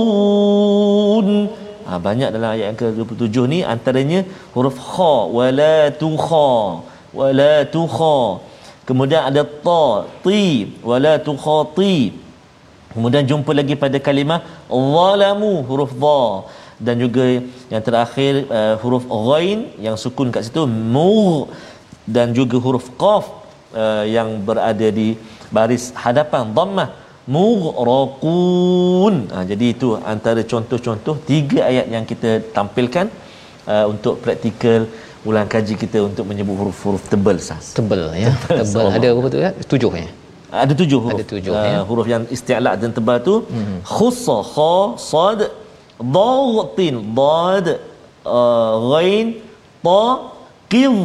مغرقون 0.08 1.28
ha, 1.88 1.96
banyak 2.06 2.28
dalam 2.34 2.50
ayat 2.54 2.66
yang 2.68 2.78
ke-27 2.80 3.36
ni 3.52 3.58
antaranya 3.74 4.20
huruf 4.54 4.76
kha 4.92 5.14
wala 5.38 5.78
tukha 6.02 6.50
wala 7.18 7.54
tukha 7.74 8.18
kemudian 8.88 9.22
ada 9.28 9.42
ta 9.66 9.84
ti 10.24 10.42
wala 10.90 11.12
tukhati 11.28 11.96
kemudian 12.92 13.24
jumpa 13.30 13.50
lagi 13.58 13.74
pada 13.82 13.98
kalimah 14.06 14.40
zalamu 14.96 15.52
huruf 15.68 15.92
dha 16.04 16.22
dan 16.85 16.95
juga 17.03 17.25
yang 17.73 17.83
terakhir 17.87 18.33
uh, 18.49 18.75
huruf 18.81 19.05
ghain 19.05 19.59
yang 19.85 19.95
sukun 20.03 20.27
kat 20.33 20.43
situ 20.47 20.63
mu 20.95 21.47
dan 22.15 22.27
juga 22.39 22.57
huruf 22.65 22.85
qaf 23.03 23.25
uh, 23.75 24.05
yang 24.15 24.29
berada 24.47 24.87
di 24.99 25.07
baris 25.55 25.85
hadapan 26.03 26.43
dhammah 26.57 26.89
mughraqun 27.35 29.15
ha, 29.31 29.37
jadi 29.51 29.65
itu 29.73 29.95
antara 30.13 30.41
contoh-contoh 30.43 31.15
tiga 31.29 31.59
ayat 31.71 31.87
yang 31.95 32.03
kita 32.11 32.31
tampilkan 32.57 33.07
uh, 33.73 33.85
untuk 33.93 34.19
praktikal 34.25 34.81
ulang 35.29 35.47
kaji 35.53 35.73
kita 35.83 35.99
untuk 36.03 36.25
menyebut 36.27 36.55
huruf-huruf 36.59 37.03
tebal 37.11 37.37
sas. 37.39 37.65
Tebal 37.79 38.11
ya. 38.23 38.31
Tebal 38.59 38.85
ada 38.91 39.07
berapa 39.15 39.29
tu 39.31 39.39
ya? 39.39 39.51
Tujuh 39.71 39.91
ya? 39.95 40.09
Ada 40.63 40.73
tujuh 40.81 40.99
huruf. 41.03 41.17
Ada 41.19 41.25
tujuh, 41.33 41.51
uh, 41.55 41.63
ya. 41.65 41.79
huruf 41.89 42.07
yang 42.13 42.23
isti'la 42.35 42.71
dan 42.81 42.91
tebal 42.97 43.17
tu 43.29 43.35
hmm. 43.47 43.77
khussa 43.95 44.37
kha 44.53 44.75
sad 44.99 45.39
dhaghtin 46.15 47.15
dhad 47.15 47.67
uh, 47.69 48.31
eh, 48.37 48.73
ghain 48.91 49.25
ta 49.83 50.01
qiz 50.69 50.97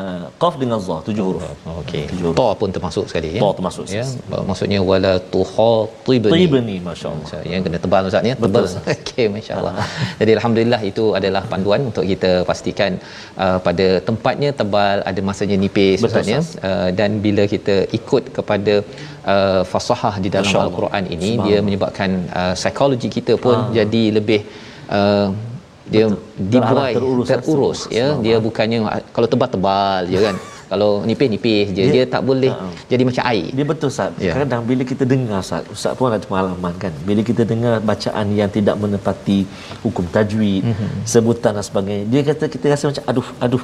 uh, 0.00 0.24
qaf 0.42 0.54
dengan 0.62 0.78
za 0.86 0.96
tujuh 1.08 1.24
huruf. 1.28 1.42
Okey. 1.82 2.02
Tujuh 2.10 2.24
huruf. 2.28 2.36
Ta 2.40 2.48
pun 2.60 2.70
termasuk 2.76 3.04
sekali 3.10 3.28
ya? 3.36 3.40
Ta 3.44 3.48
termasuk, 3.58 3.84
ya 3.98 4.04
maksudnya 4.50 4.80
wala 4.90 5.12
tuhatibni 5.34 6.40
tibni 6.42 6.76
masyaallah 6.88 7.40
yang 7.52 7.62
kena 7.66 7.78
tebal 7.84 8.08
Ustaz 8.10 8.22
ni 8.26 8.32
ya? 8.32 8.36
tebal. 8.44 8.64
Okey 8.94 9.26
masya-Allah 9.34 9.74
jadi 10.20 10.32
alhamdulillah 10.38 10.80
itu 10.90 11.04
adalah 11.18 11.42
panduan 11.52 11.80
untuk 11.90 12.04
kita 12.12 12.32
pastikan 12.50 12.92
uh, 13.44 13.58
pada 13.66 13.88
tempatnya 14.08 14.50
tebal 14.60 14.96
ada 15.10 15.20
masanya 15.30 15.58
nipis 15.64 16.06
Ustaz 16.08 16.28
ya? 16.34 16.40
Uh, 16.70 16.88
dan 17.00 17.20
bila 17.26 17.44
kita 17.54 17.76
ikut 18.00 18.24
kepada 18.38 18.74
uh, 19.34 19.62
fasahah 19.72 20.14
di 20.24 20.28
dalam 20.36 20.52
al-Quran 20.66 21.04
ini 21.16 21.30
dia 21.46 21.58
menyebabkan 21.68 22.10
uh, 22.40 22.54
psikologi 22.60 23.10
kita 23.18 23.34
pun 23.44 23.56
Ah. 23.58 23.70
jadi 23.78 24.02
lebih 24.16 24.40
uh, 24.96 25.28
dia 25.88 26.04
dibuai 26.36 26.92
terurus, 26.94 27.26
terurus, 27.28 27.80
ya 27.88 28.06
dia 28.20 28.36
bukannya 28.38 28.78
kalau 29.10 29.26
tebal-tebal 29.26 30.04
je 30.06 30.20
kan 30.20 30.36
kalau 30.68 31.00
nipis-nipis 31.00 31.72
je 31.72 31.80
dia, 31.88 32.04
Dia- 32.04 32.10
tak 32.12 32.20
boleh 32.28 32.52
Ha. 32.52 32.68
jadi 32.92 33.02
macam 33.08 33.24
air 33.24 33.48
Dia 33.56 33.64
betul 33.64 33.88
Ustaz. 33.88 34.12
Ya. 34.20 34.36
Kadang 34.36 34.68
bila 34.68 34.84
kita 34.84 35.08
dengar 35.08 35.40
Ustaz, 35.40 35.64
Ustaz 35.72 35.96
pun 35.96 36.12
ada 36.12 36.20
pengalaman 36.20 36.76
kan. 36.76 36.92
Bila 37.08 37.24
kita 37.24 37.48
dengar 37.48 37.80
bacaan 37.80 38.26
yang 38.36 38.52
tidak 38.52 38.76
menepati 38.76 39.48
hukum 39.80 40.04
tajwid, 40.12 40.60
Mhm. 40.60 40.68
mm-hmm. 40.68 41.00
sebutan 41.08 41.56
dan 41.56 41.64
sebagainya, 41.64 42.04
dia 42.12 42.20
kata 42.20 42.44
kita 42.52 42.64
rasa 42.68 42.84
macam 42.92 43.04
aduh, 43.08 43.28
aduh, 43.40 43.62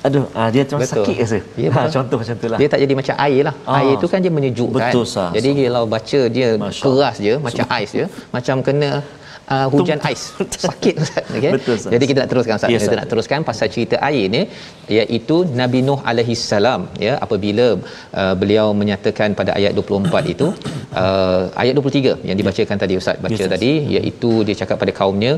aduh, 0.00 0.24
ah, 0.32 0.48
dia 0.48 0.64
macam 0.64 0.78
Betul. 0.80 0.96
sakit 0.96 1.16
rasa. 1.20 1.38
Ya, 1.60 1.68
ha, 1.76 1.80
contoh 2.00 2.16
macam 2.24 2.34
tu 2.40 2.48
lah. 2.48 2.56
Dia 2.56 2.68
tak 2.72 2.80
jadi 2.80 2.94
macam 2.96 3.14
air 3.20 3.42
lah. 3.44 3.54
Ah. 3.68 3.76
Air 3.84 3.94
tu 4.00 4.06
kan 4.08 4.18
dia 4.24 4.32
menyejukkan. 4.32 4.80
Betul, 4.80 5.04
Sah. 5.04 5.30
Jadi 5.36 5.48
kalau 5.60 5.84
baca 5.84 6.20
dia 6.32 6.48
Masya 6.56 6.82
keras 6.88 7.16
je 7.20 7.34
macam 7.36 7.64
ais 7.68 7.90
je, 7.92 8.04
macam 8.32 8.56
kena 8.64 8.90
Uh, 9.54 9.66
hujan 9.72 10.00
ais. 10.08 10.22
Sakit 10.66 10.94
Ustaz. 11.02 11.26
Okay? 11.38 11.50
Betul, 11.54 11.74
Ustaz. 11.78 11.92
jadi 11.94 12.04
kita 12.10 12.18
nak 12.22 12.30
teruskan 12.32 12.54
Ustaz. 12.58 12.72
Ya, 12.74 12.78
kita 12.84 12.96
nak 13.00 13.08
teruskan 13.10 13.40
pasal 13.48 13.68
cerita 13.74 13.96
air 14.08 14.24
ni 14.34 14.42
iaitu 14.96 15.36
Nabi 15.60 15.80
Nuh 15.88 15.98
alaihi 16.10 16.34
salam 16.48 16.82
ya. 17.06 17.12
Apabila 17.24 17.66
uh, 18.20 18.34
beliau 18.40 18.66
menyatakan 18.80 19.38
pada 19.40 19.52
ayat 19.58 19.72
24 19.82 20.34
itu 20.34 20.48
uh, 21.02 21.42
ayat 21.62 21.74
23 21.78 22.26
yang 22.30 22.36
dibacakan 22.40 22.76
tadi 22.84 22.96
Ustaz. 23.02 23.22
Baca 23.22 23.38
Ustaz. 23.38 23.52
tadi 23.54 23.72
iaitu 23.96 24.32
dia 24.48 24.56
cakap 24.62 24.82
pada 24.82 24.94
kaumnya 25.00 25.32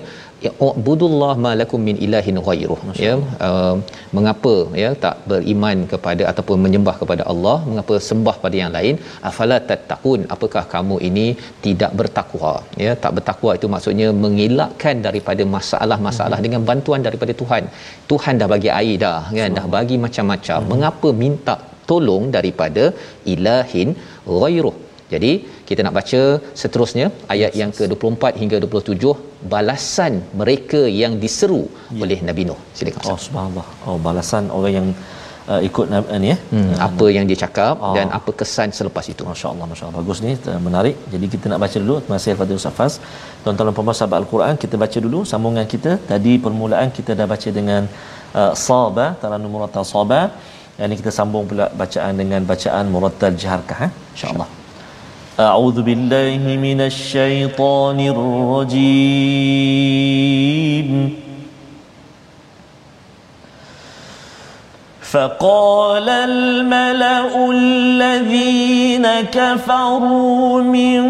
ya 0.44 0.50
ubudullah 0.66 1.32
ma 1.44 1.52
lakum 1.60 1.80
min 1.88 1.96
ilahin 2.06 2.36
ghairuh. 2.48 2.78
Ya 3.04 3.14
uh, 3.46 3.74
mengapa 4.16 4.54
ya 4.82 4.90
tak 5.04 5.16
beriman 5.30 5.78
kepada 5.92 6.22
ataupun 6.32 6.58
menyembah 6.64 6.94
kepada 7.02 7.22
Allah 7.32 7.56
mengapa 7.70 7.94
sembah 8.08 8.36
pada 8.44 8.56
yang 8.62 8.72
lain? 8.76 8.96
Afala 9.30 9.58
tattaqun 9.70 10.22
apakah 10.36 10.64
kamu 10.74 10.98
ini 11.10 11.26
tidak 11.66 11.92
bertakwa? 12.00 12.54
Ya 12.84 12.94
tak 13.04 13.14
bertakwa 13.18 13.52
itu 13.60 13.68
maksudnya 13.76 14.08
mengelakkan 14.24 14.98
daripada 15.08 15.44
masalah-masalah 15.56 16.40
dengan 16.46 16.62
bantuan 16.70 17.02
daripada 17.08 17.34
Tuhan. 17.42 17.64
Tuhan 18.12 18.36
dah 18.42 18.50
bagi 18.54 18.72
air 18.80 18.96
dah 19.06 19.20
kan? 19.38 19.58
Dah 19.60 19.66
bagi 19.76 19.98
macam-macam. 20.06 20.60
Mengapa 20.74 21.10
minta 21.24 21.56
tolong 21.90 22.24
daripada 22.36 22.84
ilahin 23.34 23.90
ghairuh 24.42 24.76
jadi 25.12 25.30
kita 25.68 25.80
nak 25.84 25.94
baca 25.98 26.20
seterusnya 26.62 27.06
ayat 27.34 27.52
yang 27.60 27.70
ke-24 27.78 28.24
hingga 28.40 28.56
27 28.64 29.46
balasan 29.54 30.12
mereka 30.40 30.80
yang 31.02 31.12
diseru 31.22 31.62
oleh 32.04 32.18
Nabi 32.28 32.42
Nuh. 32.48 32.58
Silakan 32.78 33.08
Oh 33.12 33.18
subhanallah. 33.26 33.66
Oh 33.88 33.96
balasan 34.06 34.44
orang 34.56 34.72
yang 34.78 34.88
uh, 35.52 35.60
ikut 35.68 35.86
uh, 35.98 36.18
ni 36.24 36.28
ya 36.32 36.36
hmm, 36.52 36.74
apa 36.88 37.06
yang 37.16 37.24
dia 37.30 37.38
cakap 37.44 37.74
oh. 37.86 37.94
dan 37.96 38.12
apa 38.18 38.30
kesan 38.40 38.68
selepas 38.78 39.06
itu. 39.12 39.24
masya-Allah 39.30 39.68
masya-Allah. 39.72 39.96
Bagus 40.02 40.20
ni 40.26 40.34
menarik. 40.66 40.96
Jadi 41.14 41.26
kita 41.34 41.44
nak 41.52 41.60
baca 41.64 41.76
dulu. 41.84 41.96
Terima 42.04 42.18
kasih 42.20 42.36
Fadil 42.42 42.62
Safas 42.66 42.94
tuan-tuan 43.42 43.68
dan 43.70 43.76
puan 43.78 43.96
sahabat 44.00 44.18
al-Quran 44.22 44.54
kita 44.64 44.76
baca 44.84 44.98
dulu 45.06 45.22
sambungan 45.32 45.66
kita. 45.74 45.94
Tadi 46.12 46.34
permulaan 46.46 46.92
kita 47.00 47.16
dah 47.22 47.28
baca 47.34 47.48
dengan 47.58 47.82
uh, 48.40 48.52
saba 48.66 49.08
taranum 49.24 49.52
murattal 49.56 49.88
saba. 49.94 50.22
Yang 50.76 50.88
ini 50.88 50.96
kita 51.00 51.10
sambung 51.18 51.44
pula 51.50 51.66
bacaan 51.80 52.12
dengan 52.22 52.40
bacaan 52.52 52.84
murattal 52.94 53.34
jaharkah 53.42 53.78
eh? 53.88 53.92
insya-Allah 54.14 54.57
أعوذ 55.40 55.82
بالله 55.82 56.56
من 56.62 56.80
الشيطان 56.80 58.00
الرجيم. 58.00 59.28
فقال 65.02 66.08
الملأ 66.08 67.50
الذين 67.50 69.06
كفروا 69.32 70.62
من 70.62 71.02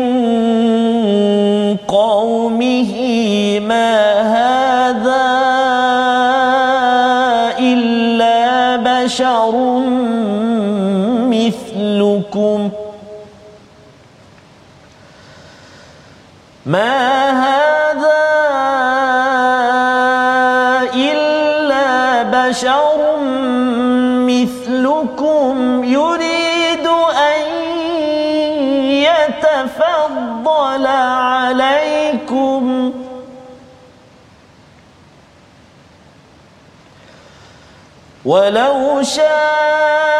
قومه 1.89 2.93
ما 3.61 3.97
هذا 4.37 5.29
إلا 7.59 8.77
بشر 8.77 9.53
مثلكم؟ 11.33 12.71
ما 16.69 17.31
هذا 17.31 18.29
إلا 20.95 22.23
بشر 22.23 23.17
مثلكم 24.29 25.85
يريد 25.85 26.87
أن 27.17 27.43
يتفضل 29.09 30.87
عليكم 30.87 32.93
ولو 38.25 39.03
شاء 39.03 40.18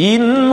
إن 0.00 0.49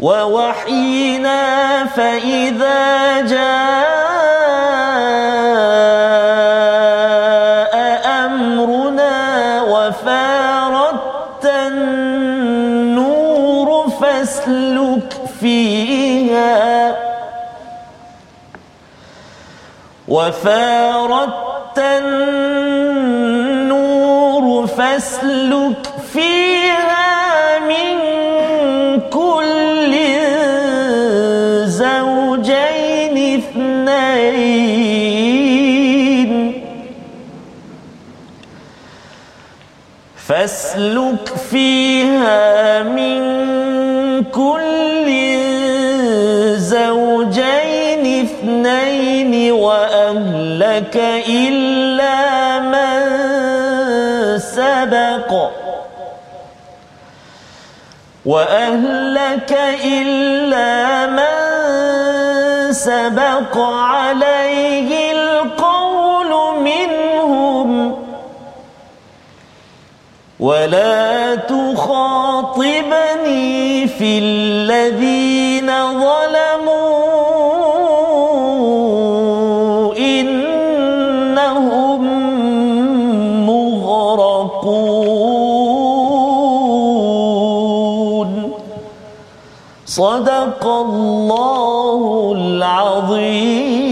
ووحينا 0.00 1.84
فإذا 1.84 3.20
جاء 3.20 3.68
أمرنا 8.26 9.62
وفارت 9.62 11.44
النور 11.44 12.88
فاسلك 14.00 15.12
فيها 15.40 16.96
وفارت 20.08 21.78
النور 21.78 23.06
فاسلك 24.66 25.86
فيها 26.12 26.57
فاسلك 40.78 41.36
فيها 41.50 42.82
من 42.82 43.18
كل 44.24 45.08
زوجين 46.56 48.26
اثنين 48.26 49.52
وأهلك 49.52 50.96
إلا 51.28 52.58
من 52.58 52.98
سبق. 54.38 55.50
وأهلك 58.26 59.58
إلا 59.84 61.06
من 61.06 61.38
سبق 62.72 63.58
عليه 63.58 65.07
ولا 70.40 71.34
تخاطبني 71.34 72.78
في 73.86 74.18
الذين 74.18 75.66
ظلموا 75.66 76.78
إنهم 79.98 81.48
مغرقون 83.46 85.08
صدق 89.86 90.66
الله 90.66 92.32
العظيم 92.36 93.87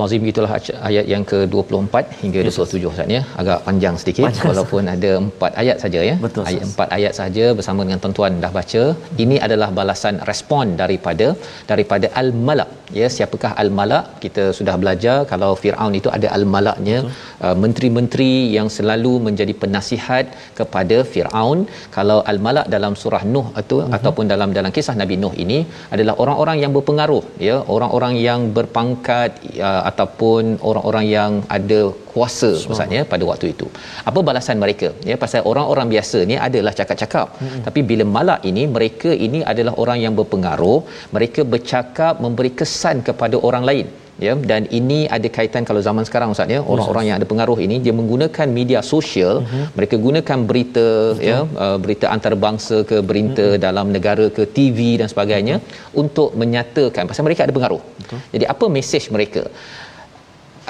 Surah 0.00 0.08
Al-Azim 0.08 0.30
itulah 0.32 0.52
ayat 0.88 1.06
yang 1.12 1.24
ke-24 1.30 1.94
hingga 2.22 2.40
27 2.46 2.90
Ustaz 2.90 3.08
ya. 3.16 3.20
Agak 3.40 3.58
panjang 3.66 3.94
sedikit 4.00 4.24
panjang. 4.26 4.46
walaupun 4.50 4.82
ada 4.94 5.10
4 5.24 5.60
ayat 5.62 5.76
saja 5.82 6.00
ya. 6.08 6.14
Betul, 6.24 6.44
ayat 6.50 6.62
4 6.68 6.96
ayat 6.96 7.12
saja 7.20 7.44
bersama 7.58 7.80
dengan 7.86 8.00
tuan-tuan 8.02 8.40
dah 8.44 8.52
baca. 8.58 8.82
Ini 9.24 9.36
adalah 9.46 9.68
balasan 9.78 10.16
respon 10.30 10.64
daripada 10.82 11.26
daripada 11.70 12.08
Al-Malak. 12.20 12.70
Ya, 12.98 13.08
siapakah 13.16 13.52
Al-Malak? 13.62 14.06
Kita 14.24 14.44
sudah 14.58 14.74
belajar 14.82 15.16
kalau 15.32 15.50
Firaun 15.62 15.94
itu 16.00 16.08
ada 16.16 16.28
Al-Malaknya, 16.36 16.98
uh, 17.44 17.56
menteri-menteri 17.64 18.32
yang 18.56 18.70
selalu 18.76 19.12
menjadi 19.26 19.54
penasihat 19.64 20.24
kepada 20.60 20.98
Firaun. 21.12 21.60
Kalau 21.98 22.18
Al-Malak 22.32 22.66
dalam 22.76 22.94
surah 23.02 23.22
Nuh 23.34 23.46
itu 23.62 23.78
uh-huh. 23.82 23.96
ataupun 23.98 24.26
dalam 24.32 24.50
dalam 24.58 24.72
kisah 24.78 24.96
Nabi 25.02 25.16
Nuh 25.22 25.34
ini 25.44 25.60
adalah 25.94 26.16
orang-orang 26.24 26.58
yang 26.64 26.72
berpengaruh 26.78 27.22
ya, 27.48 27.58
orang-orang 27.76 28.16
yang 28.28 28.40
berpangkat 28.58 29.30
uh, 29.68 29.82
ataupun 29.90 30.42
orang-orang 30.70 31.06
yang 31.16 31.32
ada 31.56 31.80
kuasa 32.10 32.50
maksudnya 32.68 33.02
pada 33.12 33.24
waktu 33.30 33.46
itu. 33.54 33.66
Apa 34.10 34.20
balasan 34.28 34.58
mereka? 34.64 34.90
Ya 35.10 35.16
pasal 35.24 35.40
orang-orang 35.52 35.88
biasa 35.94 36.20
ni 36.32 36.38
adalah 36.48 36.74
cakap-cakap. 36.80 37.28
Hmm. 37.40 37.62
tapi 37.66 37.80
bila 37.90 38.04
malak 38.16 38.40
ini 38.50 38.62
mereka 38.76 39.10
ini 39.26 39.40
adalah 39.52 39.72
orang 39.82 39.98
yang 40.04 40.14
berpengaruh 40.18 40.78
mereka 41.16 41.40
bercakap 41.52 42.14
memberi 42.24 42.50
kesan 42.60 42.96
kepada 43.08 43.36
orang 43.48 43.64
lain 43.70 43.86
ya 44.26 44.32
dan 44.50 44.62
ini 44.78 44.98
ada 45.16 45.28
kaitan 45.36 45.64
kalau 45.68 45.80
zaman 45.88 46.04
sekarang 46.08 46.34
ustaz 46.34 46.54
ya 46.54 46.60
orang-orang 46.72 47.04
yang 47.08 47.16
ada 47.18 47.26
pengaruh 47.32 47.58
ini 47.66 47.76
dia 47.84 47.94
menggunakan 48.00 48.48
media 48.58 48.80
sosial 48.92 49.34
uh-huh. 49.42 49.66
mereka 49.78 49.96
gunakan 50.06 50.38
berita 50.50 50.88
Betul. 50.88 51.28
ya 51.30 51.38
uh, 51.64 51.76
berita 51.84 52.06
antarabangsa 52.14 52.78
ke 52.90 52.98
berita 53.10 53.46
uh-huh. 53.48 53.62
dalam 53.66 53.86
negara 53.96 54.26
ke 54.38 54.44
TV 54.58 54.80
dan 55.02 55.08
sebagainya 55.12 55.56
uh-huh. 55.60 56.00
untuk 56.02 56.30
menyatakan 56.42 57.08
pasal 57.12 57.26
mereka 57.28 57.46
ada 57.46 57.56
pengaruh 57.58 57.82
Betul. 58.02 58.20
jadi 58.34 58.46
apa 58.54 58.68
mesej 58.76 59.06
mereka 59.16 59.44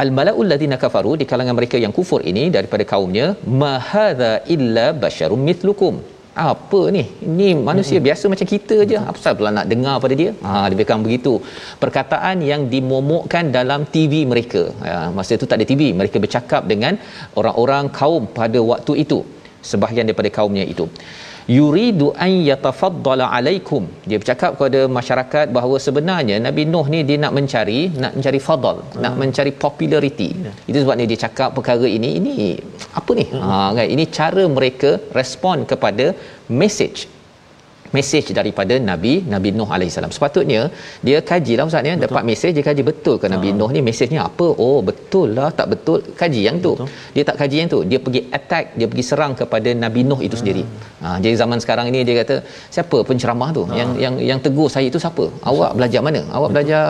al 0.03 0.11
malaul 0.19 0.49
ladina 0.53 0.77
kafaru 0.85 1.13
di 1.21 1.25
kalangan 1.31 1.57
mereka 1.59 1.77
yang 1.85 1.93
kufur 1.99 2.21
ini 2.31 2.45
daripada 2.57 2.85
kaumnya 2.93 3.27
mahadha 3.65 4.33
illa 4.55 4.87
basyarum 5.03 5.43
mithlukum 5.51 5.97
apa 6.35 6.81
ni? 6.97 7.05
Ini 7.29 7.49
manusia 7.69 7.99
hmm. 7.99 8.07
biasa 8.07 8.25
macam 8.33 8.47
kita 8.55 8.77
je. 8.91 8.97
Apa 8.99 9.17
pasal 9.19 9.35
pula 9.39 9.51
nak 9.59 9.67
dengar 9.73 9.97
pada 10.05 10.15
dia? 10.21 10.31
Ha 10.45 10.71
lebih 10.73 10.85
kurang 10.87 11.05
begitu. 11.07 11.33
Perkataan 11.83 12.39
yang 12.51 12.63
dimomokkan 12.75 13.51
dalam 13.59 13.83
TV 13.95 14.25
mereka. 14.33 14.63
Ya, 14.91 14.99
masa 15.17 15.35
itu 15.39 15.47
tak 15.51 15.59
ada 15.59 15.67
TV 15.71 15.91
mereka 16.01 16.17
bercakap 16.25 16.65
dengan 16.73 16.95
orang-orang 17.41 17.91
kaum 18.01 18.25
pada 18.41 18.61
waktu 18.73 18.95
itu. 19.05 19.21
Sebahagian 19.71 20.09
daripada 20.09 20.31
kaumnya 20.33 20.65
itu 20.65 20.87
yuridu 21.57 22.09
an 22.25 22.33
yatafaddala 22.49 23.25
alaikum 23.37 23.85
dia 24.09 24.19
bercakap 24.23 24.51
kepada 24.57 24.81
masyarakat 24.99 25.47
bahawa 25.57 25.77
sebenarnya 25.87 26.37
Nabi 26.47 26.63
Nuh 26.73 26.87
ni 26.95 27.01
dia 27.09 27.19
nak 27.25 27.33
mencari 27.39 27.81
nak 28.03 28.13
mencari 28.17 28.41
fadal 28.49 28.77
hmm. 28.83 29.01
nak 29.05 29.15
mencari 29.23 29.53
populariti 29.65 30.31
yeah. 30.47 30.55
itu 30.71 30.79
sebabnya 30.83 31.07
dia 31.13 31.19
cakap 31.27 31.51
perkara 31.57 31.87
ini 31.99 32.11
ini 32.21 32.35
apa 33.01 33.13
ni 33.21 33.27
hmm. 33.27 33.43
ha 33.47 33.57
kan 33.79 33.87
ini 33.95 34.05
cara 34.19 34.45
mereka 34.59 34.91
respon 35.21 35.67
kepada 35.73 36.07
message 36.63 37.01
mesej 37.97 38.25
daripada 38.39 38.75
Nabi 38.91 39.13
Nabi 39.35 39.49
Nuh 39.59 39.69
alaihissalam. 39.77 40.13
Sepatutnya 40.17 40.61
dia 41.07 41.19
kajilah 41.31 41.65
ustaz 41.71 41.91
ya 41.91 41.95
dapat 42.05 42.25
mesej 42.31 42.51
dia 42.57 42.65
kaji 42.69 42.83
betul 42.91 43.17
ke 43.23 43.27
Nabi 43.35 43.49
ha. 43.53 43.59
Nuh 43.61 43.71
ni 43.77 43.81
mesejnya 43.89 44.21
apa? 44.29 44.47
Oh 44.65 44.79
betul 44.89 45.29
lah 45.39 45.49
tak 45.59 45.69
betul 45.73 45.99
kaji 46.21 46.41
yang 46.49 46.59
tu. 46.67 46.73
Betul. 46.77 46.89
Dia 47.17 47.25
tak 47.31 47.37
kaji 47.43 47.57
yang 47.61 47.71
tu. 47.75 47.81
Dia 47.91 47.99
pergi 48.07 48.21
attack, 48.39 48.65
dia 48.79 48.87
pergi 48.93 49.05
serang 49.11 49.35
kepada 49.41 49.73
Nabi 49.85 50.03
Nuh 50.11 50.21
itu 50.29 50.37
ha. 50.37 50.41
sendiri. 50.43 50.65
Ha 51.05 51.17
jadi 51.25 51.35
zaman 51.43 51.59
sekarang 51.65 51.87
ini 51.93 52.01
dia 52.09 52.17
kata 52.23 52.37
siapa 52.77 52.99
penceramah 53.11 53.51
tu? 53.59 53.65
Ha. 53.69 53.75
Yang 53.81 53.91
yang 54.05 54.15
yang 54.31 54.39
tegur 54.47 54.69
saya 54.75 54.87
itu 54.93 55.01
siapa? 55.05 55.27
Awak 55.53 55.71
belajar 55.81 56.01
mana? 56.09 56.23
Awak 56.37 56.49
betul. 56.49 56.55
belajar 56.55 56.83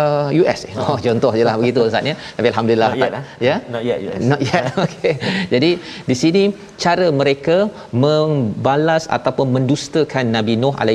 US. 0.43 0.61
Ha. 0.77 0.83
Oh 0.91 0.99
contoh 1.07 1.33
jelah 1.41 1.57
begitu 1.63 1.81
ustaz 1.91 2.11
ya. 2.13 2.17
Tapi 2.37 2.47
alhamdulillah 2.53 2.91
Not 2.93 3.03
yet, 3.03 3.13
tak, 3.17 3.25
ya. 3.49 3.57
Not 3.75 3.83
yet 3.89 3.99
US. 4.09 4.21
Not 4.33 4.41
yet. 4.51 4.65
Okey. 4.85 5.15
Jadi 5.55 5.71
di 6.11 6.17
sini 6.23 6.43
cara 6.85 7.07
mereka 7.21 7.57
membalas 8.05 9.05
ataupun 9.17 9.49
mendustakan 9.57 10.27
Nabi 10.37 10.55
Nuh 10.63 10.75
alaihissalam 10.83 10.90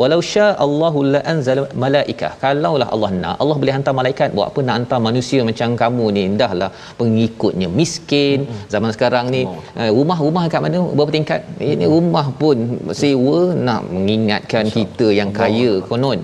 walau 0.00 0.20
sya 0.30 0.46
Allahu 0.64 0.98
la 1.14 1.20
anzal 1.32 1.60
malaikah 1.84 2.32
kalaulah 2.42 2.88
Allah 2.94 3.10
nak 3.22 3.36
Allah 3.42 3.56
boleh 3.62 3.74
hantar 3.76 3.94
malaikat. 4.00 4.28
Buat 4.36 4.48
apa 4.52 4.60
nak 4.66 4.74
hantar 4.78 5.00
manusia 5.08 5.40
macam 5.50 5.68
kamu 5.82 6.04
ni? 6.16 6.22
Indahlah 6.30 6.70
pengikutnya. 7.00 7.68
Miskin 7.80 8.38
hmm. 8.46 8.62
zaman 8.74 8.90
sekarang 8.96 9.26
ni 9.34 9.42
oh. 9.48 9.58
rumah-rumah 9.98 10.44
kat 10.52 10.60
mana? 10.66 10.80
Berapa 10.96 11.12
tingkat? 11.18 11.40
Ini 11.72 11.86
rumah 11.94 12.26
pun 12.42 12.56
sewa 13.02 13.40
nak 13.68 13.82
mengingatkan 13.94 14.64
kita 14.76 15.08
yang 15.20 15.32
kaya 15.40 15.72
konon 15.90 16.20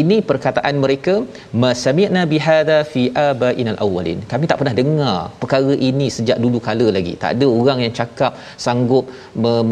ini 0.00 0.16
perkataan 0.30 0.76
mereka 0.84 1.14
masami'na 1.62 2.22
bihadza 2.32 2.78
fi 2.92 3.02
abainal 3.28 3.78
awwalin. 3.84 4.20
Kami 4.32 4.44
tak 4.50 4.58
pernah 4.60 4.74
dengar 4.80 5.16
perkara 5.40 5.74
ini 5.88 6.06
sejak 6.16 6.38
dulu 6.44 6.60
kala 6.68 6.88
lagi. 6.96 7.14
Tak 7.22 7.30
ada 7.36 7.46
orang 7.60 7.80
yang 7.84 7.94
cakap 8.00 8.34
sanggup 8.66 9.06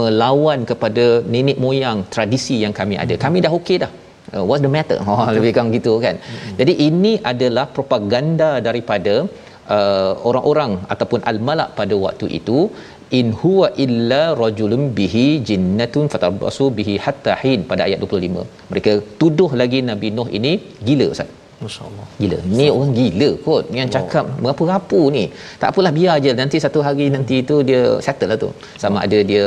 melawan 0.01 0.65
kepada 0.71 1.07
nenek 1.35 1.61
moyang 1.67 2.01
tradisi 2.15 2.57
yang 2.65 2.75
kami 2.81 2.97
ada. 3.05 3.17
Kami 3.27 3.45
dah 3.47 3.53
okey 3.61 3.79
dah. 3.85 3.93
Uh, 4.35 4.45
what's 4.49 4.63
the 4.65 4.71
matter? 4.77 4.99
Oh 5.07 5.27
lebih 5.37 5.53
kurang 5.57 5.69
gitu 5.77 5.93
kan. 6.05 6.17
Jadi 6.61 6.73
ini 6.89 7.13
adalah 7.33 7.67
propaganda 7.77 8.51
daripada 8.69 9.15
uh, 9.77 10.13
orang-orang 10.29 10.73
ataupun 10.95 11.21
al-malak 11.31 11.71
pada 11.79 11.95
waktu 12.07 12.27
itu 12.39 12.59
in 13.19 13.29
huwa 13.41 13.69
illa 13.85 14.23
rajulun 14.43 14.85
bihi 14.99 15.27
jinnatun 15.49 16.07
fatarbasu 16.13 16.67
bihi 16.79 16.95
hatta 17.07 17.35
hin 17.43 17.63
pada 17.71 17.83
ayat 17.89 17.99
25 18.05 18.47
mereka 18.71 18.95
tuduh 19.23 19.51
lagi 19.63 19.81
nabi 19.91 20.11
nuh 20.19 20.29
ini 20.39 20.55
gila 20.89 21.09
ustaz. 21.15 21.31
Masyaallah. 21.65 22.07
Gila. 22.21 22.39
Ni 22.59 22.67
orang 22.73 22.91
gila 22.99 23.29
kot. 23.45 23.65
Yang 23.79 23.91
cakap 23.97 24.25
oh. 24.29 24.41
berapa 24.45 24.63
rapu 24.71 25.01
ni. 25.15 25.23
Tak 25.61 25.69
apalah 25.73 25.93
biar 25.99 26.17
je 26.25 26.33
nanti 26.41 26.57
satu 26.65 26.81
hari 26.87 27.07
nanti 27.15 27.37
itu 27.43 27.57
dia 27.69 27.83
settle 28.07 28.29
lah 28.33 28.39
tu. 28.43 28.51
Sama 28.83 28.99
ada 29.07 29.19
dia 29.31 29.45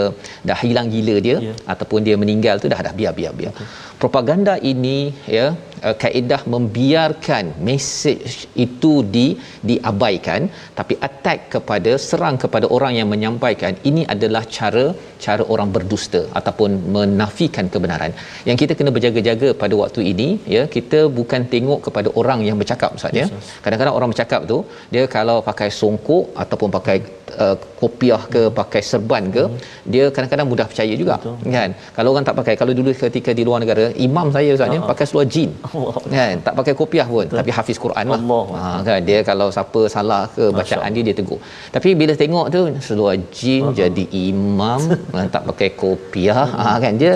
dah 0.49 0.57
hilang 0.63 0.89
gila 0.93 1.15
dia 1.27 1.37
yeah. 1.47 1.57
ataupun 1.73 2.01
dia 2.07 2.15
meninggal 2.23 2.57
tu 2.63 2.65
dah 2.73 2.81
dah 2.87 2.93
biar 2.99 3.13
biar 3.19 3.33
biar. 3.41 3.53
Okay. 3.53 3.67
propaganda 4.01 4.53
ini 4.71 4.97
ya 5.37 5.45
uh, 5.87 5.95
kaedah 6.03 6.41
membiarkan 6.53 7.45
mesej 7.67 8.19
itu 8.65 8.93
di 9.15 9.27
diabaikan 9.69 10.41
tapi 10.79 10.95
attack 11.07 11.39
kepada 11.55 11.91
serang 12.07 12.37
kepada 12.43 12.67
orang 12.77 12.93
yang 12.99 13.09
menyampaikan 13.13 13.75
ini 13.91 14.03
adalah 14.15 14.43
cara 14.57 14.85
cara 15.25 15.43
orang 15.53 15.69
berdusta 15.75 16.21
ataupun 16.39 16.71
menafikan 16.95 17.65
kebenaran. 17.73 18.11
Yang 18.49 18.57
kita 18.61 18.73
kena 18.79 18.91
berjaga-jaga 18.97 19.49
pada 19.63 19.75
waktu 19.83 20.01
ini 20.11 20.29
ya 20.55 20.63
kita 20.75 20.99
bukan 21.19 21.41
tengok 21.53 21.79
kepada 21.87 22.11
orang 22.21 22.41
yang 22.47 22.57
bercakap 22.61 22.91
Ustaz 22.99 23.19
ya. 23.21 23.27
Kadang-kadang 23.63 23.95
orang 23.99 24.11
bercakap 24.13 24.41
tu 24.51 24.59
dia 24.93 25.05
kalau 25.17 25.37
pakai 25.49 25.69
songkok 25.79 26.25
ataupun 26.43 26.71
pakai 26.77 26.97
uh, 27.43 27.55
kopiah 27.81 28.21
ke 28.33 28.41
pakai 28.59 28.81
serban 28.89 29.23
ke 29.35 29.43
hmm. 29.45 29.59
dia 29.93 30.05
kadang-kadang 30.15 30.47
mudah 30.51 30.65
percaya 30.71 30.93
juga 31.01 31.15
Betul. 31.19 31.53
kan? 31.55 31.69
Kalau 31.95 32.09
orang 32.13 32.25
tak 32.29 32.35
pakai 32.39 32.53
kalau 32.61 32.73
dulu 32.79 32.91
ketika 33.03 33.31
di 33.39 33.43
luar 33.47 33.59
negara 33.63 33.85
imam 34.07 34.27
saya 34.35 34.49
Ustaz 34.57 34.75
ya 34.75 34.81
pakai 34.91 35.05
seluar 35.09 35.25
jin 35.33 35.49
kan? 36.15 36.35
Tak 36.47 36.53
pakai 36.59 36.73
kopiah 36.81 37.07
pun 37.13 37.25
Betul. 37.25 37.39
tapi 37.41 37.51
hafiz 37.57 37.77
Quran 37.85 38.05
lah. 38.13 38.21
Ha, 38.61 38.69
kan? 38.87 38.99
Dia 39.09 39.19
kalau 39.29 39.47
siapa 39.57 39.81
salah 39.95 40.21
ke 40.35 40.45
bacaan 40.59 40.89
dia 40.95 41.03
dia 41.07 41.15
tegur. 41.19 41.39
Tapi 41.75 41.89
bila 42.01 42.13
tengok 42.23 42.45
tu 42.55 42.61
seluar 42.89 43.15
jin 43.39 43.63
Allah. 43.63 43.77
jadi 43.81 44.03
imam 44.29 44.81
tak 45.35 45.43
pakai 45.51 45.69
kopiah 45.83 46.43
ha, 46.61 46.75
kan? 46.85 46.95
Dia 47.03 47.13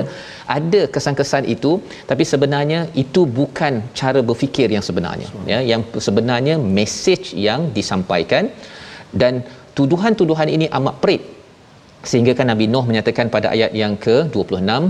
ada 0.57 0.81
kesan-kesan 0.93 1.43
itu 1.55 1.71
tapi 2.09 2.23
sebenarnya 2.31 2.79
itu 3.03 3.21
bukan 3.39 3.73
cara 3.99 4.19
berfikir 4.29 4.67
yang 4.75 4.83
sebenarnya 4.89 5.27
ya? 5.53 5.59
Yang 5.71 5.81
sebenarnya 6.07 6.55
message 6.79 7.27
yang 7.47 7.71
disampaikan 7.77 8.45
dan 9.21 9.33
tuduhan-tuduhan 9.77 10.49
ini 10.55 10.67
amat 10.79 10.95
perit. 11.03 11.23
Sehingga 12.09 12.33
kan 12.37 12.47
Nabi 12.51 12.65
Nuh 12.73 12.85
menyatakan 12.89 13.27
pada 13.35 13.47
ayat 13.55 13.71
yang 13.81 13.93
ke-26 14.05 14.81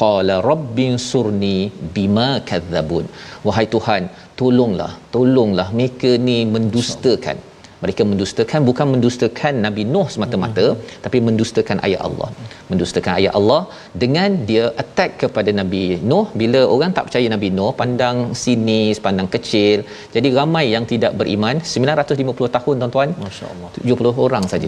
qala 0.00 0.34
rabbin 0.50 0.92
surni 1.10 1.56
bima 1.94 2.30
kadzabun. 2.48 3.04
Wahai 3.46 3.66
tuhan 3.74 4.02
tolonglah 4.40 4.92
tolonglah 5.14 5.68
mereka 5.78 6.10
ni 6.28 6.38
mendustakan 6.54 7.36
mereka 7.84 8.02
mendustakan 8.10 8.60
bukan 8.68 8.86
mendustakan 8.94 9.54
Nabi 9.66 9.82
Nuh 9.94 10.06
semata-mata 10.14 10.66
hmm. 10.68 11.00
tapi 11.04 11.18
mendustakan 11.28 11.78
ayat 11.86 12.00
Allah. 12.08 12.28
Mendustakan 12.70 13.12
ayat 13.20 13.32
Allah 13.38 13.60
dengan 14.02 14.30
dia 14.48 14.64
attack 14.82 15.12
kepada 15.22 15.52
Nabi 15.60 15.82
Nuh. 16.10 16.26
Bila 16.42 16.60
orang 16.74 16.92
tak 16.96 17.06
percaya 17.08 17.28
Nabi 17.34 17.50
Nuh 17.58 17.70
pandang 17.80 18.18
sinis 18.42 18.98
pandang 19.06 19.28
kecil 19.34 19.84
jadi 20.16 20.28
ramai 20.38 20.64
yang 20.74 20.86
tidak 20.92 21.12
beriman. 21.20 21.56
950 21.74 22.56
tahun 22.56 22.74
tuan-tuan. 22.82 23.08
masya-Allah. 23.26 23.70
70 23.76 24.26
orang 24.26 24.44
saja. 24.52 24.66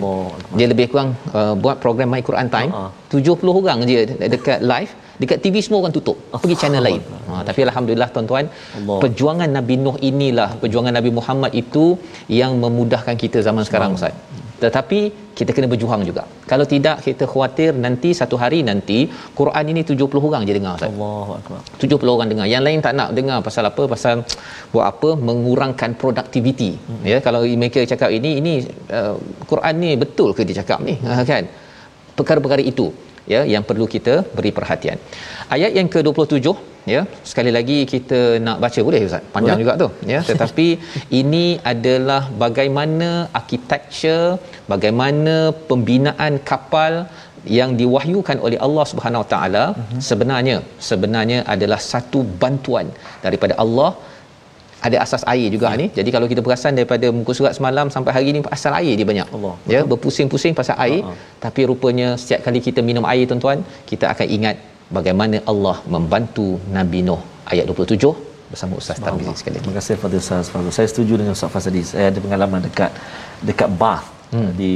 Dia 0.59 0.67
lebih 0.73 0.87
kurang 0.93 1.11
uh, 1.39 1.55
buat 1.65 1.77
program 1.85 2.11
My 2.15 2.23
Quran 2.31 2.51
Time. 2.57 2.73
Uh-huh. 2.79 2.91
70 3.49 3.61
orang 3.61 3.79
je 3.91 4.01
dekat 4.35 4.61
live 4.73 4.93
dekat 5.23 5.39
TV 5.45 5.55
semua 5.67 5.79
orang 5.83 5.95
tutup. 5.99 6.17
Pergi 6.43 6.57
channel 6.63 6.83
lain? 6.89 7.01
Ha, 7.29 7.43
tapi 7.49 7.61
alhamdulillah 7.69 8.09
tuan-tuan 8.15 8.45
Allah. 8.79 8.99
perjuangan 9.05 9.51
Nabi 9.59 9.75
Nuh 9.85 9.97
inilah 10.11 10.51
perjuangan 10.63 10.95
Nabi 10.99 11.11
Muhammad 11.19 11.53
itu 11.63 11.87
yang 12.41 12.55
memudahkan 12.65 13.17
kita 13.25 13.41
zaman 13.49 13.65
sekarang 13.69 13.99
Ustaz. 13.99 14.15
Tetapi 14.63 15.01
kita 15.39 15.51
kena 15.57 15.67
berjuang 15.73 16.03
juga. 16.09 16.23
Kalau 16.51 16.65
tidak 16.73 16.97
kita 17.07 17.25
khawatir 17.33 17.71
nanti 17.85 18.11
satu 18.21 18.37
hari 18.43 18.59
nanti 18.69 18.99
Quran 19.41 19.65
ini 19.73 19.83
70 19.91 20.29
orang 20.29 20.43
je 20.49 20.55
dengar 20.59 20.73
Ustaz. 20.79 20.91
Allahuakbar 20.91 21.61
70 21.83 22.15
orang 22.15 22.29
dengar. 22.33 22.47
Yang 22.55 22.63
lain 22.67 22.79
tak 22.87 22.95
nak 23.01 23.11
dengar 23.19 23.39
pasal 23.49 23.65
apa? 23.71 23.83
Pasal 23.95 24.15
buat 24.73 24.87
apa? 24.93 25.11
Mengurangkan 25.29 25.95
produktiviti 26.01 26.71
hmm. 26.75 27.03
ya 27.13 27.19
kalau 27.27 27.43
mereka 27.63 27.83
cakap 27.93 28.11
ini 28.19 28.31
ini 28.43 28.53
uh, 28.99 29.15
Quran 29.51 29.75
ni 29.85 29.91
betul 30.03 30.31
ke 30.39 30.43
dia 30.49 30.59
cakap 30.61 30.83
ni? 30.89 30.97
Ha, 31.07 31.23
kan? 31.33 31.47
Perkara-perkara 32.19 32.63
itu 32.73 32.89
ya 33.35 33.43
yang 33.55 33.65
perlu 33.69 33.87
kita 33.95 34.15
beri 34.39 34.53
perhatian. 34.59 34.99
Ayat 35.57 35.73
yang 35.79 35.89
ke-27 35.95 36.49
ya 36.95 37.01
sekali 37.31 37.51
lagi 37.57 37.79
kita 37.93 38.21
nak 38.47 38.59
baca 38.65 38.81
boleh 38.89 39.01
ustaz 39.09 39.25
panjang 39.35 39.57
boleh. 39.57 39.63
juga 39.63 39.73
tu 39.83 39.89
ya 40.13 40.21
tetapi 40.31 40.67
ini 41.21 41.47
adalah 41.73 42.23
bagaimana 42.45 43.09
architecture 43.41 44.29
bagaimana 44.73 45.37
pembinaan 45.71 46.35
kapal 46.51 46.95
yang 47.59 47.71
diwahyukan 47.81 48.39
oleh 48.47 48.59
Allah 48.67 48.85
Subhanahu 48.93 49.23
Wa 49.25 49.31
Taala 49.35 49.65
mhm. 49.73 50.01
sebenarnya 50.09 50.57
sebenarnya 50.91 51.41
adalah 51.55 51.81
satu 51.93 52.21
bantuan 52.43 52.89
daripada 53.27 53.57
Allah 53.65 53.91
ada 54.87 54.97
asas 55.05 55.23
air 55.33 55.49
juga 55.55 55.69
ya. 55.73 55.81
ni. 55.81 55.87
Jadi 55.99 56.11
kalau 56.15 56.27
kita 56.33 56.41
perasan 56.47 56.73
daripada 56.79 57.07
muka 57.19 57.33
surat 57.39 57.53
semalam 57.59 57.87
sampai 57.95 58.13
hari 58.17 58.31
ni 58.37 58.41
asal 58.57 58.73
air 58.81 58.95
dia 58.99 59.07
banyak. 59.13 59.29
Allah. 59.37 59.55
Ya, 59.75 59.81
berpusing-pusing 59.93 60.55
pasal 60.61 60.77
air. 60.87 61.01
Uh-huh. 61.03 61.17
Tapi 61.45 61.61
rupanya 61.71 62.09
setiap 62.23 62.41
kali 62.47 62.61
kita 62.69 62.83
minum 62.91 63.07
air 63.13 63.25
tuan-tuan, 63.31 63.61
kita 63.91 64.07
akan 64.15 64.27
ingat 64.37 64.57
bagaimana 64.99 65.39
Allah 65.53 65.77
membantu 65.97 66.49
Nabi 66.79 67.03
Nuh. 67.09 67.21
Ayat 67.53 67.65
27 67.73 68.29
bersama 68.53 68.75
Ustaz 68.81 68.99
Tarmizi 69.05 69.33
sekali 69.41 69.55
lagi. 69.57 69.65
Terima 69.65 69.77
kasih 69.81 69.95
Fadil 70.03 70.21
Ustaz 70.25 70.49
Fadil. 70.53 70.73
Saya 70.79 70.89
setuju 70.93 71.13
dengan 71.21 71.33
Ustaz 71.37 71.51
Fazli. 71.55 71.83
Saya 71.93 72.07
ada 72.13 72.21
pengalaman 72.25 72.61
dekat 72.67 72.93
dekat 73.49 73.71
Bath 73.81 74.07
hmm. 74.33 74.51
di 74.61 74.73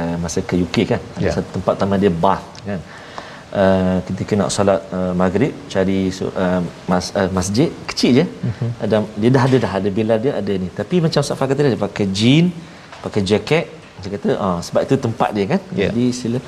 uh, 0.00 0.16
masa 0.22 0.40
ke 0.50 0.54
UK 0.64 0.76
kan. 0.92 1.00
Ada 1.18 1.26
yeah. 1.26 1.34
satu 1.36 1.48
tempat 1.58 1.74
nama 1.82 1.94
dia 2.02 2.12
Bath 2.24 2.46
kan. 2.68 2.80
Uh, 3.52 4.00
ketika 4.08 4.32
nak 4.40 4.48
solat 4.54 4.80
uh, 4.96 5.12
maghrib 5.20 5.52
cari 5.72 6.08
uh, 6.08 6.60
mas, 6.90 7.06
uh, 7.20 7.28
masjid 7.38 7.68
kecil 7.90 8.10
je. 8.18 8.24
Uh-huh. 8.24 8.70
ada 8.84 9.04
dia 9.20 9.30
dah 9.34 9.42
ada 9.48 9.56
dah 9.64 9.72
ada 9.78 9.88
bila 9.98 10.14
dia 10.24 10.32
ada 10.40 10.52
ni. 10.62 10.68
Tapi 10.80 11.04
macam 11.04 11.20
Ustaz 11.20 11.36
kata 11.36 11.60
dia 11.60 11.80
pakai 11.86 12.06
jean 12.18 12.48
pakai 13.04 13.20
jaket. 13.30 13.64
Dia 14.00 14.10
kata 14.16 14.30
ah 14.46 14.58
sebab 14.66 14.80
itu 14.88 14.96
tempat 15.06 15.30
dia 15.36 15.44
kan. 15.52 15.60
Yeah. 15.76 15.92
jadi 15.92 16.04
sila 16.20 16.38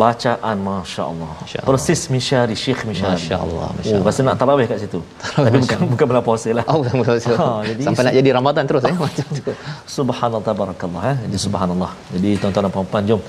bacaan 0.00 0.56
masya-Allah. 0.68 1.32
Masya 1.42 1.60
persis 1.68 2.00
misyari 2.14 2.54
syekh 2.64 2.80
misyari 2.90 3.18
masya-Allah 3.18 3.68
masya-Allah. 3.78 4.02
oh, 4.02 4.06
pasal 4.06 4.22
nak 4.28 4.36
tarawih 4.40 4.66
kat 4.70 4.78
situ. 4.84 5.00
Tapi 5.34 5.58
bukan 5.64 5.78
bukan 5.92 6.04
bulan 6.10 6.24
puasa 6.28 6.48
lah. 6.58 6.64
Oh 6.70 6.76
bukan 6.80 6.94
bulan 7.00 7.12
puasa. 7.16 7.32
Ha, 7.40 7.46
jadi 7.70 7.82
sampai 7.86 8.02
nak 8.06 8.14
jadi 8.18 8.30
Ramadan 8.38 8.64
terus 8.70 8.82
eh? 8.90 8.94
Macam 9.06 9.26
tu 9.46 9.52
subhanallah 9.96 10.44
tabarakallah 10.48 11.02
eh? 11.12 11.16
Jadi 11.26 11.36
subhanallah. 11.46 11.90
Jadi 12.14 12.30
tuan-tuan 12.40 12.62
dan 12.66 12.72
puan-puan 12.76 13.02
jom 13.10 13.22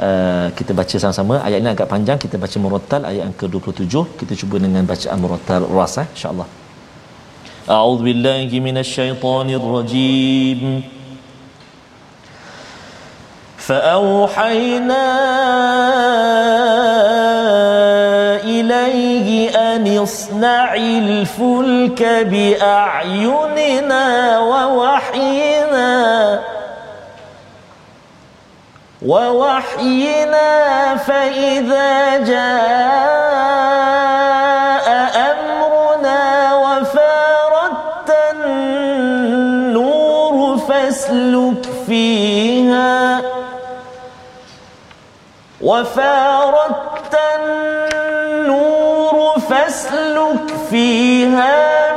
Uh, 0.00 0.52
kita 0.52 0.76
baca 0.76 0.96
sama-sama 1.00 1.40
ayat 1.40 1.58
ini 1.64 1.72
agak 1.72 1.88
panjang 1.88 2.18
kita 2.20 2.36
baca 2.36 2.56
murattal 2.60 3.00
ayat 3.08 3.22
yang 3.24 3.32
ke-27 3.40 3.96
kita 4.20 4.36
cuba 4.40 4.56
dengan 4.60 4.84
bacaan 4.84 5.18
murattal 5.24 5.64
ras 5.76 5.96
eh 6.02 6.06
insyaallah 6.12 6.44
a'udzubillahi 7.64 8.56
minasyaitonirrajim 8.66 10.60
فأوحينا 13.66 15.06
إليه 18.44 19.28
أن 19.50 19.98
اصنع 19.98 20.74
الفلك 20.74 22.02
بأعيننا 22.30 24.04
ووحينا 24.38 25.90
ووحينا 29.05 30.49
فإذا 30.95 32.17
جاء 32.17 32.51
أمرنا 35.31 36.53
وفاردت 36.55 38.09
النور 38.35 39.57
فاسلك 40.57 41.65
فيها. 41.87 43.21
وفاردت 45.61 47.15
النور 47.39 49.15
فاسلك 49.49 50.47
فيها. 50.69 51.90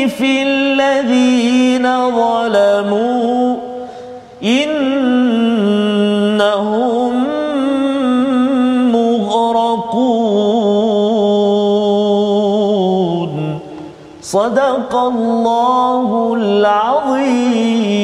في 0.08 0.42
الذين 0.42 2.10
ظلموا 2.10 2.75
صدق 14.25 14.93
الله 15.11 16.09
العظيم 16.39 18.01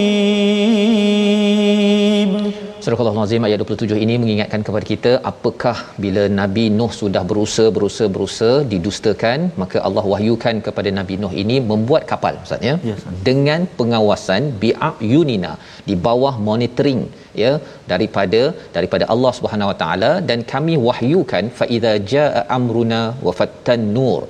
Surah 2.88 3.00
Al-Azim 3.12 3.46
ayat 3.48 3.60
27 3.64 4.04
ini 4.04 4.16
mengingatkan 4.22 4.62
kepada 4.68 4.86
kita 4.92 5.12
apakah 5.32 5.74
bila 6.04 6.24
Nabi 6.38 6.64
Nuh 6.78 6.90
sudah 7.00 7.24
berusaha 7.30 7.70
berusaha 7.78 8.08
berusaha 8.16 8.54
didustakan 8.74 9.40
maka 9.62 9.78
Allah 9.88 10.04
wahyukan 10.12 10.56
kepada 10.68 10.90
Nabi 11.00 11.16
Nuh 11.24 11.34
ini 11.44 11.58
membuat 11.72 12.04
kapal 12.12 12.34
Ustaz 12.46 12.64
ya 12.70 12.76
yes, 12.90 13.02
dengan 13.28 13.68
pengawasan 13.80 14.44
bi'ayunina 14.64 15.52
di 15.90 15.98
bawah 16.08 16.34
monitoring 16.50 17.02
ya 17.44 17.54
daripada 17.92 18.42
daripada 18.78 19.06
Allah 19.16 19.34
Subhanahu 19.40 19.72
Wa 19.74 19.78
Taala 19.84 20.12
dan 20.32 20.42
kami 20.54 20.76
wahyukan 20.88 21.52
fa 21.60 21.68
iza 21.78 21.94
jaa 22.14 22.44
amruna 22.60 23.02
wa 23.28 23.36
fattan 23.42 23.84
nur 23.98 24.22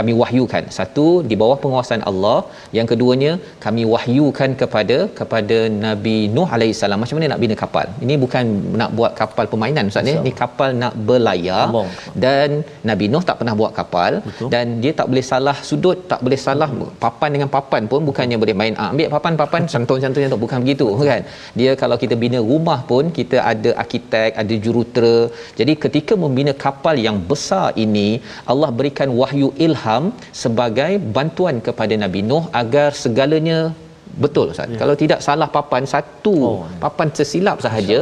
kami 0.00 0.12
wahyukan. 0.20 0.64
Satu 0.78 1.06
di 1.30 1.36
bawah 1.42 1.58
penguasaan 1.64 2.04
Allah. 2.10 2.38
Yang 2.76 2.86
keduanya 2.92 3.32
kami 3.64 3.82
wahyukan 3.92 4.50
kepada 4.62 4.98
kepada 5.20 5.58
Nabi 5.86 6.16
Nuh 6.36 6.48
alaihi 6.56 6.76
salam. 6.82 7.00
Macam 7.02 7.16
mana 7.18 7.28
nak 7.32 7.40
bina 7.44 7.56
kapal? 7.62 7.86
Ini 8.04 8.14
bukan 8.24 8.44
nak 8.82 8.90
buat 9.00 9.12
kapal 9.20 9.46
permainan 9.52 9.90
ustaz 9.92 10.06
ni. 10.08 10.14
Ini 10.22 10.32
kapal 10.42 10.70
nak 10.82 10.94
berlayar. 11.10 11.64
Allah. 11.66 11.86
dan 12.24 12.50
Nabi 12.90 13.06
Nuh 13.12 13.24
tak 13.28 13.36
pernah 13.40 13.54
buat 13.62 13.72
kapal. 13.80 14.12
Betul. 14.26 14.48
dan 14.54 14.66
dia 14.82 14.92
tak 14.98 15.06
boleh 15.10 15.24
salah 15.30 15.56
sudut 15.68 15.98
tak 16.10 16.20
boleh 16.24 16.38
salah 16.46 16.68
papan 17.04 17.30
dengan 17.34 17.48
papan 17.56 17.82
pun. 17.92 18.00
Bukannya 18.08 18.36
boleh 18.44 18.56
main 18.60 18.74
ah, 18.82 18.90
ambil 18.92 19.08
papan-papan 19.14 19.62
santun-santun 19.72 20.32
tu. 20.34 20.40
Bukan 20.44 20.58
begitu 20.64 20.86
kan? 21.10 21.22
Dia 21.60 21.70
kalau 21.82 21.96
kita 22.02 22.14
bina 22.24 22.38
rumah 22.50 22.78
pun 22.90 23.04
kita 23.18 23.38
ada 23.52 23.70
arkitek 23.82 24.30
ada 24.42 24.54
jurutera. 24.64 25.16
Jadi 25.60 25.72
ketika 25.84 26.14
membina 26.24 26.52
kapal 26.66 26.96
yang 27.06 27.18
besar 27.30 27.66
ini 27.84 28.08
Allah 28.52 28.70
berikan 28.78 29.08
wahyu 29.20 29.48
ilham 29.66 29.89
ilham 29.90 30.04
sebagai 30.42 30.92
bantuan 31.16 31.56
kepada 31.66 31.94
Nabi 32.04 32.20
Nuh 32.30 32.44
agar 32.62 32.88
segalanya 33.04 33.58
betul 34.24 34.46
Ustaz. 34.54 34.68
Ya. 34.72 34.78
Kalau 34.82 34.94
tidak 35.02 35.20
salah 35.26 35.48
papan 35.56 35.84
satu 35.94 36.36
oh, 36.50 36.58
ya. 36.66 36.78
papan 36.84 37.08
tersilap 37.16 37.58
sahaja 37.66 37.98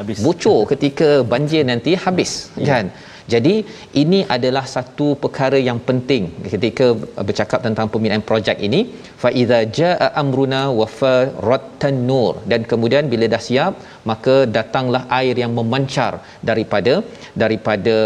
habis 0.00 0.18
bocor 0.24 0.58
ketika 0.72 1.10
banjir 1.32 1.62
nanti 1.72 1.94
habis 2.06 2.32
ya. 2.62 2.66
kan. 2.72 2.86
Jadi 3.32 3.54
ini 4.02 4.18
adalah 4.34 4.62
satu 4.74 5.06
perkara 5.22 5.58
yang 5.68 5.78
penting 5.88 6.22
ketika 6.52 6.86
bercakap 7.28 7.60
tentang 7.66 7.86
pembinaan 7.92 8.24
projek 8.30 8.56
ini 8.68 8.80
fa 9.22 9.30
iza 9.42 9.58
jaa 9.78 10.08
amruna 10.22 10.62
wa 10.78 10.86
farattan 11.00 11.98
nur 12.08 12.32
dan 12.50 12.64
kemudian 12.70 13.04
bila 13.12 13.28
dah 13.34 13.42
siap 13.48 13.74
maka 14.10 14.36
datanglah 14.56 15.02
air 15.18 15.36
yang 15.42 15.52
memancar 15.58 16.12
daripada 16.50 16.94
daripada 17.42 17.96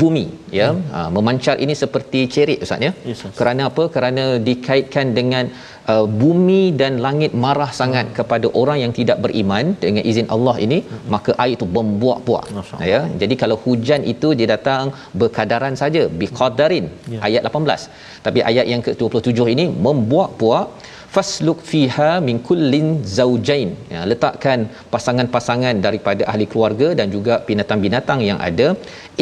bumi 0.00 0.24
ya 0.58 0.68
hmm. 0.72 0.84
ha, 0.92 1.00
memancar 1.16 1.56
ini 1.64 1.74
seperti 1.82 2.20
cerit 2.34 2.62
ustaz 2.64 2.86
ya 2.86 2.92
yes, 3.10 3.22
kerana 3.38 3.62
apa 3.70 3.84
kerana 3.94 4.24
dikaitkan 4.48 5.06
dengan 5.18 5.44
uh, 5.92 6.06
bumi 6.22 6.62
dan 6.80 6.92
langit 7.06 7.32
marah 7.44 7.68
sangat 7.80 8.06
hmm. 8.08 8.14
kepada 8.18 8.48
orang 8.60 8.78
yang 8.84 8.92
tidak 8.98 9.20
beriman 9.24 9.76
dengan 9.84 10.04
izin 10.10 10.28
Allah 10.36 10.56
ini 10.66 10.78
hmm. 10.82 11.04
maka 11.14 11.32
air 11.44 11.54
itu 11.58 11.68
membuak-buak 11.78 12.46
ya 12.92 13.00
jadi 13.22 13.36
kalau 13.42 13.58
hujan 13.66 14.02
itu 14.14 14.30
dia 14.40 14.48
datang 14.56 14.96
berkadaran 15.22 15.76
saja 15.82 16.04
biqadarin 16.22 16.88
yeah. 17.14 17.26
ayat 17.28 17.44
18 17.52 18.26
tapi 18.26 18.40
ayat 18.50 18.66
yang 18.72 18.82
ke-27 18.88 19.40
ini 19.56 19.66
membuak-buak 19.88 20.66
fasluk 21.14 21.58
fiha 21.70 22.10
min 22.28 22.36
kullin 22.48 22.86
zaujain. 23.16 23.70
Ya 23.94 24.00
letakkan 24.12 24.60
pasangan-pasangan 24.94 25.76
daripada 25.86 26.22
ahli 26.32 26.46
keluarga 26.52 26.88
dan 27.00 27.08
juga 27.16 27.36
binatang-binatang 27.48 28.20
yang 28.28 28.38
ada. 28.48 28.68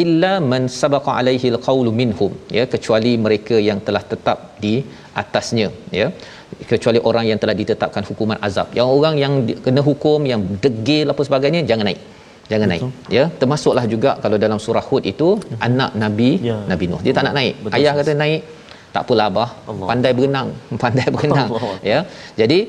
Illa 0.03 0.33
man 0.51 0.63
sabaqa 0.79 1.11
alaihi 1.19 1.51
alqaulu 1.55 1.93
minhum. 2.01 2.33
Ya 2.57 2.65
kecuali 2.73 3.13
mereka 3.25 3.57
yang 3.69 3.81
telah 3.89 4.03
tetap 4.13 4.39
di 4.65 4.75
atasnya. 5.23 5.69
Ya 5.99 6.07
kecuali 6.71 6.99
orang 7.09 7.25
yang 7.29 7.39
telah 7.43 7.55
ditetapkan 7.61 8.03
hukuman 8.09 8.39
azab. 8.47 8.67
Yang 8.79 8.89
orang 8.97 9.15
yang 9.23 9.33
kena 9.67 9.81
hukum 9.89 10.21
yang 10.31 10.43
degil 10.65 11.07
apa 11.15 11.23
sebagainya 11.29 11.63
jangan 11.71 11.87
naik. 11.91 12.01
Jangan 12.51 12.67
Betul. 12.69 12.89
naik 12.89 13.13
ya 13.15 13.23
termasuklah 13.41 13.85
juga 13.93 14.11
kalau 14.23 14.37
dalam 14.43 14.59
surah 14.65 14.83
hud 14.89 15.03
itu 15.11 15.29
ya. 15.51 15.57
anak 15.67 15.91
nabi 16.03 16.29
ya. 16.49 16.57
nabi 16.71 16.85
nuh. 16.91 17.01
Dia 17.05 17.13
tak 17.17 17.25
nak 17.27 17.35
naik. 17.39 17.55
Betul. 17.63 17.77
ayah 17.77 17.93
kata 17.99 18.13
naik 18.23 18.41
tak 18.95 19.03
apalah 19.05 19.27
abah. 19.31 19.49
Allah. 19.71 19.87
pandai 19.91 20.11
berenang. 20.17 20.49
Pandai 20.83 21.07
berenang. 21.15 21.49
Allah. 21.59 21.77
ya. 21.91 21.99
Jadi 22.41 22.59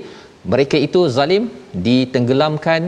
mereka 0.53 0.77
itu 0.87 1.01
zalim 1.17 1.45
ditenggelamkan 1.87 2.83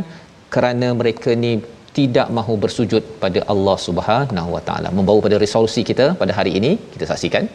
kerana 0.54 0.88
mereka 1.00 1.30
ni 1.44 1.52
tidak 1.98 2.28
mahu 2.36 2.54
bersujud 2.64 3.02
pada 3.22 3.40
Allah 3.52 3.76
Subhanahu 3.86 4.50
Wa 4.56 4.62
Taala. 4.68 4.88
Membawa 4.98 5.20
pada 5.26 5.36
resolusi 5.44 5.82
kita 5.90 6.06
pada 6.22 6.32
hari 6.38 6.52
ini 6.60 6.70
kita 6.94 7.06
saksikan. 7.12 7.46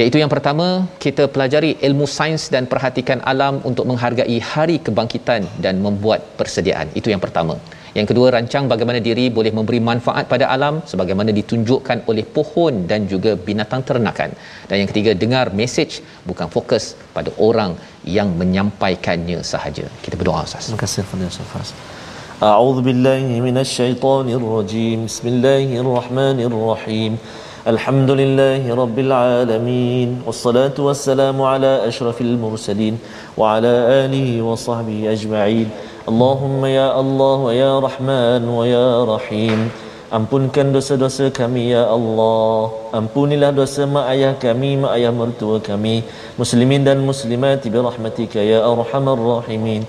Iaitu 0.00 0.18
yang 0.20 0.30
pertama 0.32 0.66
kita 1.04 1.24
pelajari 1.34 1.70
ilmu 1.88 2.06
sains 2.16 2.44
dan 2.54 2.64
perhatikan 2.72 3.18
alam 3.32 3.56
untuk 3.68 3.84
menghargai 3.90 4.38
hari 4.52 4.76
kebangkitan 4.86 5.42
dan 5.64 5.74
membuat 5.86 6.20
persediaan. 6.38 6.88
Itu 6.98 7.08
yang 7.14 7.22
pertama 7.24 7.54
yang 7.97 8.07
kedua 8.09 8.27
rancang 8.35 8.65
bagaimana 8.71 8.99
diri 9.07 9.25
boleh 9.37 9.51
memberi 9.57 9.79
manfaat 9.89 10.25
pada 10.33 10.47
alam 10.55 10.75
sebagaimana 10.91 11.33
ditunjukkan 11.39 11.99
oleh 12.11 12.25
pohon 12.37 12.73
dan 12.91 13.07
juga 13.13 13.33
binatang 13.47 13.83
ternakan 13.89 14.31
dan 14.69 14.75
yang 14.81 14.89
ketiga 14.91 15.13
dengar 15.23 15.45
mesej 15.61 16.01
bukan 16.29 16.49
fokus 16.55 16.85
pada 17.17 17.31
orang 17.47 17.73
yang 18.17 18.31
menyampaikannya 18.41 19.39
sahaja 19.53 19.85
kita 20.05 20.15
berdoa 20.21 20.43
ustaz 20.49 20.65
terima 20.67 20.81
kasih 20.85 21.01
kepada 21.07 21.31
Ustaz 21.33 21.71
أعوذ 22.39 22.77
بالله 22.87 23.27
من 23.47 23.57
الشيطان 23.65 24.27
الرجيم 24.39 24.99
بسم 25.11 25.25
الله 25.27 25.67
الرحمن 25.83 26.39
الرحيم 26.49 27.11
الحمد 27.67 28.11
لله 28.11 28.75
رب 28.81 28.97
العالمين 28.99 30.09
والصلاة 30.25 30.77
والسلام 30.79 31.41
على 31.41 31.71
أشرف 31.87 32.21
المرسلين 32.21 32.95
وعلى 33.37 33.73
آله 34.05 34.41
وصحبه 34.41 35.11
أجمعين 35.11 35.67
اللهم 36.04 36.60
يا 36.68 37.00
الله 37.00 37.36
ويا 37.48 37.72
رحمن 37.80 38.42
ويا 38.44 38.88
رحيم 39.08 39.60
Ampunkan 40.14 40.70
dosa-dosa 40.70 41.26
kami 41.34 41.74
ya 41.74 41.90
Allah. 41.90 42.70
Ampunilah 42.94 43.50
dosa 43.50 43.82
mak 43.82 44.06
ayah 44.14 44.38
kami, 44.38 44.78
mak 44.78 44.94
ayah 44.94 45.10
mertua 45.10 45.58
kami, 45.58 46.06
muslimin 46.38 46.86
dan 46.86 47.02
muslimat 47.02 47.66
bi 47.66 47.74
rahmatika 47.74 48.38
ya 48.38 48.62
arhamar 48.62 49.18
rahimin. 49.18 49.82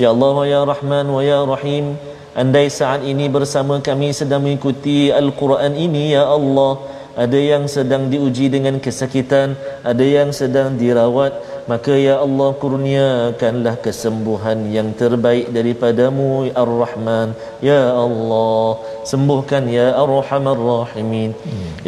Ya 0.00 0.08
Allah 0.08 0.32
wa 0.40 0.46
ya 0.48 0.64
Rahman 0.64 1.12
wa 1.12 1.20
ya 1.20 1.44
Rahim. 1.44 2.00
Andai 2.32 2.72
saat 2.72 3.04
ini 3.04 3.28
bersama 3.28 3.76
kami 3.84 4.16
sedang 4.16 4.40
mengikuti 4.40 5.12
Al-Quran 5.12 5.76
ini 5.76 6.16
ya 6.16 6.24
Allah, 6.24 6.80
ada 7.12 7.36
yang 7.36 7.68
sedang 7.68 8.08
diuji 8.08 8.48
dengan 8.48 8.80
kesakitan, 8.80 9.52
ada 9.84 10.04
yang 10.06 10.32
sedang 10.32 10.80
dirawat, 10.80 11.34
maka 11.70 11.92
ya 12.06 12.14
Allah 12.26 12.50
kurniakanlah 12.62 13.74
kesembuhan 13.84 14.72
yang 14.76 14.88
terbaik 15.00 15.52
daripadamu 15.56 16.48
ya 16.48 16.54
Ar-Rahman. 16.64 17.28
Ya 17.60 17.82
Allah 17.92 18.80
sembuhkan 19.12 19.68
ya 19.78 19.86
Ar-Rahman 20.02 20.56
Rahimin 20.72 21.30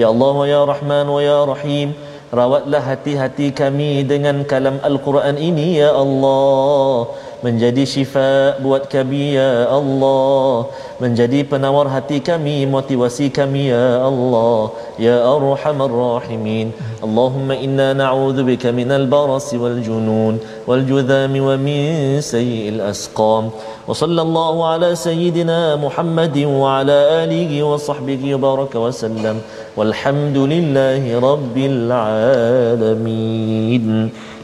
ya 0.01 0.07
Allah 0.13 0.33
wa 0.41 0.47
ya 0.55 0.61
Rahman 0.73 1.07
wa 1.15 1.21
ya 1.21 1.39
Rahim 1.53 1.89
rawatlah 2.39 2.83
hati-hati 2.91 3.49
kami 3.61 4.07
dengan 4.13 4.37
kalam 4.51 4.77
Al-Quran 4.89 5.37
ini 5.49 5.83
ya 5.83 5.91
Allah 6.05 7.11
menjadi 7.41 7.85
syifa 7.89 8.61
buat 8.61 8.89
kami 8.93 9.37
ya 9.37 9.69
Allah. 9.69 10.69
Menjadi 11.01 11.41
penawar 11.49 11.89
hati 11.89 12.21
kami 12.21 12.69
motivasi 12.69 13.33
kami 13.33 13.73
ya 13.73 14.05
Allah. 14.05 14.71
Ya 15.01 15.17
arhamar 15.25 15.89
rahimin. 15.91 16.73
Allahumma 17.01 17.57
inna 17.57 17.97
na'udzu 17.97 18.45
bika 18.45 18.69
minal 18.77 19.09
barasi 19.09 19.57
wal 19.57 19.81
junun 19.81 20.37
wal 20.69 20.85
judhami 20.85 21.41
wa 21.41 21.57
min 21.57 22.21
sayyi'il 22.21 22.85
asqam. 22.85 23.49
Wa 23.89 23.93
sallallahu 23.97 24.61
ala 24.73 24.93
sayyidina 24.93 25.81
Muhammadin 25.81 26.49
wa 26.53 26.85
ala 26.85 27.25
alihi 27.25 27.65
wa 27.65 27.81
sahbihi 27.81 28.37
baraka 28.37 28.77
wa 28.77 28.93
sallam. 28.93 29.41
Walhamdulillahi 29.81 31.17
rabbil 31.17 31.89
alamin 31.89 33.87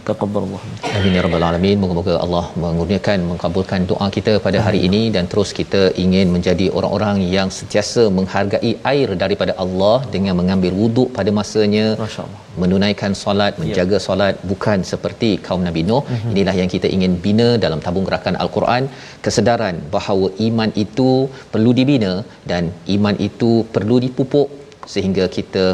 taqabbalallah 0.09 0.63
amin 0.97 1.17
ya 1.17 1.23
rabbal 1.27 1.45
alamin. 1.49 1.77
Moga-moga 1.83 2.15
Allah 2.25 2.45
mengurniakan 2.63 3.19
mengabulkan 3.31 3.81
doa 3.91 4.07
kita 4.17 4.33
pada 4.47 4.59
hari 4.67 4.81
ini 4.89 5.03
dan 5.15 5.25
terus 5.33 5.51
kita 5.59 5.83
ingin 6.05 6.27
menjadi 6.35 6.67
orang-orang 6.79 7.17
yang 7.37 7.49
sentiasa 7.59 8.03
menghargai 8.19 8.73
air 8.93 9.09
daripada 9.23 9.55
Allah 9.65 9.97
dengan 10.15 10.37
mengambil 10.41 10.73
wuduk 10.81 11.09
pada 11.19 11.33
masanya 11.39 11.87
masyaallah. 12.05 12.43
menunaikan 12.63 13.13
solat 13.23 13.53
ya. 13.55 13.61
menjaga 13.63 13.99
solat 14.07 14.37
bukan 14.51 14.79
seperti 14.93 15.31
kaum 15.49 15.65
Nabi 15.69 15.83
Nuh. 15.91 16.03
Mm-hmm. 16.05 16.33
inilah 16.35 16.57
yang 16.61 16.71
kita 16.75 16.91
ingin 16.99 17.15
bina 17.27 17.49
dalam 17.65 17.83
tabung 17.87 18.07
gerakan 18.11 18.37
al-Quran. 18.45 18.85
Kesedaran 19.27 19.77
bahawa 19.97 20.29
iman 20.49 20.73
itu 20.85 21.11
perlu 21.55 21.73
dibina 21.81 22.15
dan 22.53 22.65
iman 22.97 23.19
itu 23.29 23.53
perlu 23.77 23.99
dipupuk 24.07 24.49
sehingga 24.95 25.25
kita 25.37 25.67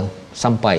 sampai 0.42 0.78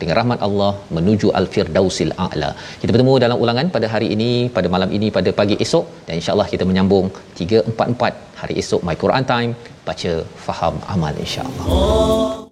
dengan 0.00 0.14
rahmat 0.20 0.40
Allah 0.46 0.72
menuju 0.96 1.30
al-firdausil 1.40 2.12
a'la. 2.26 2.50
Kita 2.80 2.90
bertemu 2.94 3.14
dalam 3.24 3.38
ulangan 3.44 3.66
pada 3.76 3.88
hari 3.94 4.08
ini, 4.16 4.30
pada 4.56 4.70
malam 4.74 4.92
ini, 4.98 5.08
pada 5.18 5.32
pagi 5.40 5.58
esok 5.64 5.84
dan 6.06 6.14
insya-Allah 6.20 6.48
kita 6.54 6.66
menyambung 6.70 7.08
344 7.40 8.40
hari 8.42 8.56
esok 8.62 8.80
My 8.88 8.96
Quran 9.04 9.26
Time 9.32 9.52
baca 9.88 10.12
faham 10.46 10.76
amal 10.94 11.14
insya-Allah. 11.26 12.51